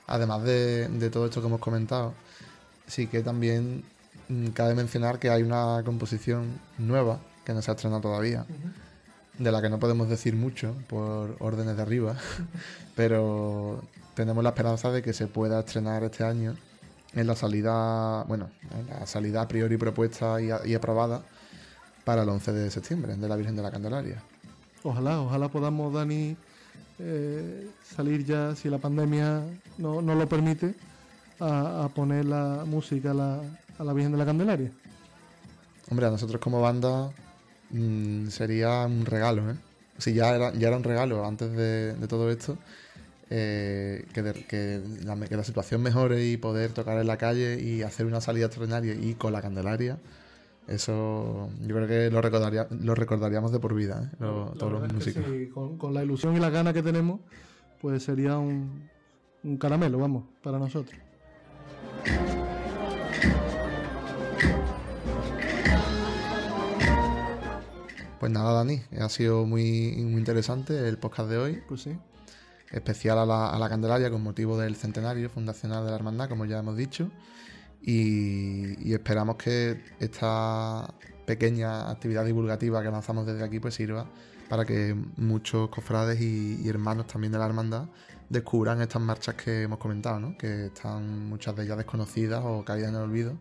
Además 0.07 0.43
de, 0.43 0.89
de 0.89 1.11
todo 1.11 1.27
esto 1.27 1.41
que 1.41 1.47
hemos 1.47 1.61
comentado, 1.61 2.15
sí 2.91 3.07
que 3.07 3.23
también 3.23 3.85
mm, 4.29 4.49
cabe 4.49 4.75
mencionar 4.75 5.19
que 5.19 5.31
hay 5.31 5.43
una 5.43 5.83
composición 5.85 6.61
nueva 6.79 7.21
que 7.45 7.55
no 7.55 7.63
se 7.63 7.71
ha 7.71 7.75
estrenado 7.75 8.03
todavía, 8.03 8.45
de 9.39 9.53
la 9.53 9.63
que 9.63 9.71
no 9.71 9.79
podemos 9.79 10.09
decir 10.09 10.37
mucho 10.37 10.75
por 10.89 11.37
órdenes 11.39 11.77
de 11.77 11.83
arriba, 11.83 12.17
pero 12.97 13.83
tenemos 14.15 14.45
la 14.45 14.51
esperanza 14.51 14.91
de 14.91 15.03
que 15.03 15.13
se 15.13 15.27
pueda 15.27 15.61
estrenar 15.61 16.05
este 16.05 16.25
año 16.25 16.57
en 17.15 17.27
la 17.27 17.35
salida, 17.35 18.25
bueno, 18.25 18.51
en 18.79 18.87
la 18.89 19.07
salida 19.07 19.43
a 19.43 19.49
priori 19.49 19.77
propuesta 19.77 20.41
y, 20.41 20.75
aprobada 20.75 21.23
para 22.05 22.23
el 22.23 22.29
11 22.29 22.53
de 22.53 22.71
septiembre, 22.71 23.17
de 23.17 23.29
la 23.29 23.37
Virgen 23.37 23.57
de 23.57 23.63
la 23.63 23.71
Candelaria. 23.71 24.23
Ojalá, 24.83 25.21
ojalá 25.21 25.49
podamos, 25.49 25.93
Dani, 25.93 26.37
eh, 26.99 27.69
salir 27.85 28.25
ya, 28.25 28.55
si 28.55 28.69
la 28.69 28.79
pandemia 28.79 29.43
no, 29.79 30.03
no 30.03 30.15
lo 30.15 30.29
permite, 30.29 30.75
a, 31.41 31.89
poner 31.95 32.25
la 32.27 32.65
música 32.67 33.13
a 33.13 33.15
la, 33.15 33.41
a 33.79 33.85
la, 33.85 33.93
Virgen 33.93 34.13
de 34.13 34.19
la 34.19 34.27
Candelaria. 34.27 34.71
Hombre, 35.91 36.07
a 36.07 36.11
nosotros 36.11 36.41
como 36.41 36.61
banda 36.61 37.11
mm, 37.71 38.29
sería 38.29 38.87
un 38.87 39.07
regalo, 39.07 39.51
¿eh? 39.51 39.55
Si 39.99 40.15
ya 40.15 40.35
era, 40.35 40.53
ya 40.55 40.69
era 40.69 40.77
un 40.77 40.85
regalo 40.85 41.27
antes 41.27 41.53
de, 41.53 41.95
todo 42.09 42.31
esto, 42.31 42.57
eh, 43.29 44.07
que, 44.15 44.81
la, 45.05 45.45
situación 45.45 45.83
mejore 45.83 46.27
y 46.27 46.37
poder 46.39 46.73
tocar 46.73 46.99
en 46.99 47.07
la 47.07 47.19
calle 47.19 47.61
y 47.61 47.83
hacer 47.83 48.07
una 48.07 48.21
salida 48.23 48.47
extraordinaria 48.47 48.95
y 48.95 49.15
con 49.15 49.33
la 49.33 49.43
Candelaria, 49.43 49.99
eso 50.69 51.51
yo 51.61 51.75
creo 51.77 51.87
que 51.87 52.11
lo, 52.11 52.23
recordaría, 52.23 52.67
lo 52.71 52.95
recordaríamos 52.95 53.53
de 53.53 53.59
por 53.59 53.75
vida, 53.75 54.11
¿eh? 54.11 54.17
todos 54.21 54.73
los 54.73 54.93
músicos. 54.93 55.25
con, 55.79 55.93
la 55.93 56.03
ilusión 56.03 56.35
y 56.35 56.41
la 56.41 56.49
gana 56.49 56.73
que 56.73 56.83
tenemos, 56.83 57.21
pues 57.83 58.03
sería 58.03 58.39
un, 58.39 58.89
un 59.43 59.57
caramelo, 59.59 59.99
vamos, 59.99 60.25
para 60.43 60.59
nosotros. 60.59 60.99
Pues 68.21 68.31
nada, 68.31 68.53
Dani, 68.53 68.83
ha 69.01 69.09
sido 69.09 69.47
muy, 69.47 69.65
interesante 69.65 70.87
el 70.87 70.99
podcast 70.99 71.31
de 71.31 71.39
hoy. 71.39 71.63
Pues 71.67 71.81
sí. 71.81 71.99
Especial 72.71 73.19
a 73.19 73.25
la, 73.59 73.69
Candelaria 73.71 74.11
con 74.11 74.23
motivo 74.23 74.59
del 74.59 74.77
centenario 74.77 75.31
fundacional 75.31 75.85
de 75.85 75.91
la 75.91 75.97
Hermandad, 75.97 76.29
como 76.29 76.45
ya 76.45 76.59
hemos 76.59 76.77
dicho. 76.77 77.11
Y, 77.81 78.93
esperamos 78.93 79.37
que 79.37 79.83
esta 80.01 80.95
pequeña 81.31 81.89
actividad 81.89 82.25
divulgativa 82.25 82.83
que 82.83 82.91
lanzamos 82.91 83.25
desde 83.25 83.45
aquí 83.45 83.61
pues 83.61 83.75
sirva 83.75 84.05
para 84.49 84.65
que 84.65 84.97
muchos 85.17 85.69
cofrades 85.69 86.21
y, 86.21 86.69
hermanos 86.69 87.07
también 87.07 87.33
de 87.33 87.39
la 87.39 87.47
hermandad 87.47 87.85
descubran 88.29 88.81
estas 88.81 89.01
marchas 89.01 89.37
que 89.37 89.63
hemos 89.63 89.79
comentado, 89.79 90.19
¿no? 90.19 90.37
que 90.37 90.67
están 90.67 91.29
muchas 91.29 91.55
de 91.55 91.63
ellas 91.63 91.77
desconocidas 91.77 92.43
o 92.45 92.65
caídas 92.65 92.89
en 92.89 92.97
el 92.97 93.03
olvido 93.03 93.39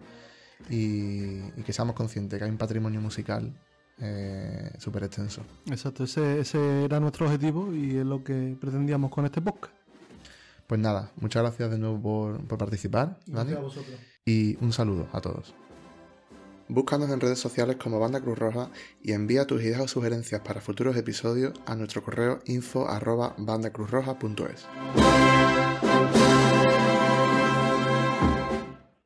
y, 0.70 1.40
y 1.58 1.64
que 1.66 1.74
seamos 1.74 1.96
conscientes 1.96 2.38
que 2.38 2.46
hay 2.46 2.52
un 2.52 2.60
patrimonio 2.60 3.02
musical 3.02 3.56
eh, 4.00 4.72
súper 4.78 5.06
extenso. 5.06 5.42
Exacto, 5.66 6.04
ese, 6.04 6.86
era 6.86 7.00
nuestro 7.00 7.26
objetivo 7.26 7.74
y 7.74 7.98
es 7.98 8.06
lo 8.06 8.24
que 8.24 8.56
pretendíamos 8.62 9.10
con 9.10 9.26
este 9.26 9.42
podcast. 9.42 9.74
Pues 10.68 10.80
nada, 10.80 11.12
muchas 11.20 11.42
gracias 11.42 11.72
de 11.72 11.80
nuevo 11.80 12.00
por, 12.48 12.58
participar, 12.60 13.18
Gracias 13.26 13.58
a 13.58 13.62
vosotros. 13.62 14.00
Y 14.26 14.64
un 14.64 14.74
saludo 14.74 15.08
a 15.12 15.22
todos. 15.22 15.56
Búscanos 16.72 17.10
en 17.10 17.20
redes 17.20 17.40
sociales 17.40 17.78
como 17.78 18.00
Banda 18.00 18.22
Cruz 18.22 18.38
Roja 18.38 18.70
y 19.02 19.14
envía 19.14 19.48
tus 19.48 19.64
ideas 19.64 19.82
o 19.82 19.88
sugerencias 19.88 20.42
para 20.42 20.62
futuros 20.62 20.96
episodios 20.96 21.54
a 21.66 21.76
nuestro 21.76 22.04
correo 22.04 22.42
info. 22.46 22.88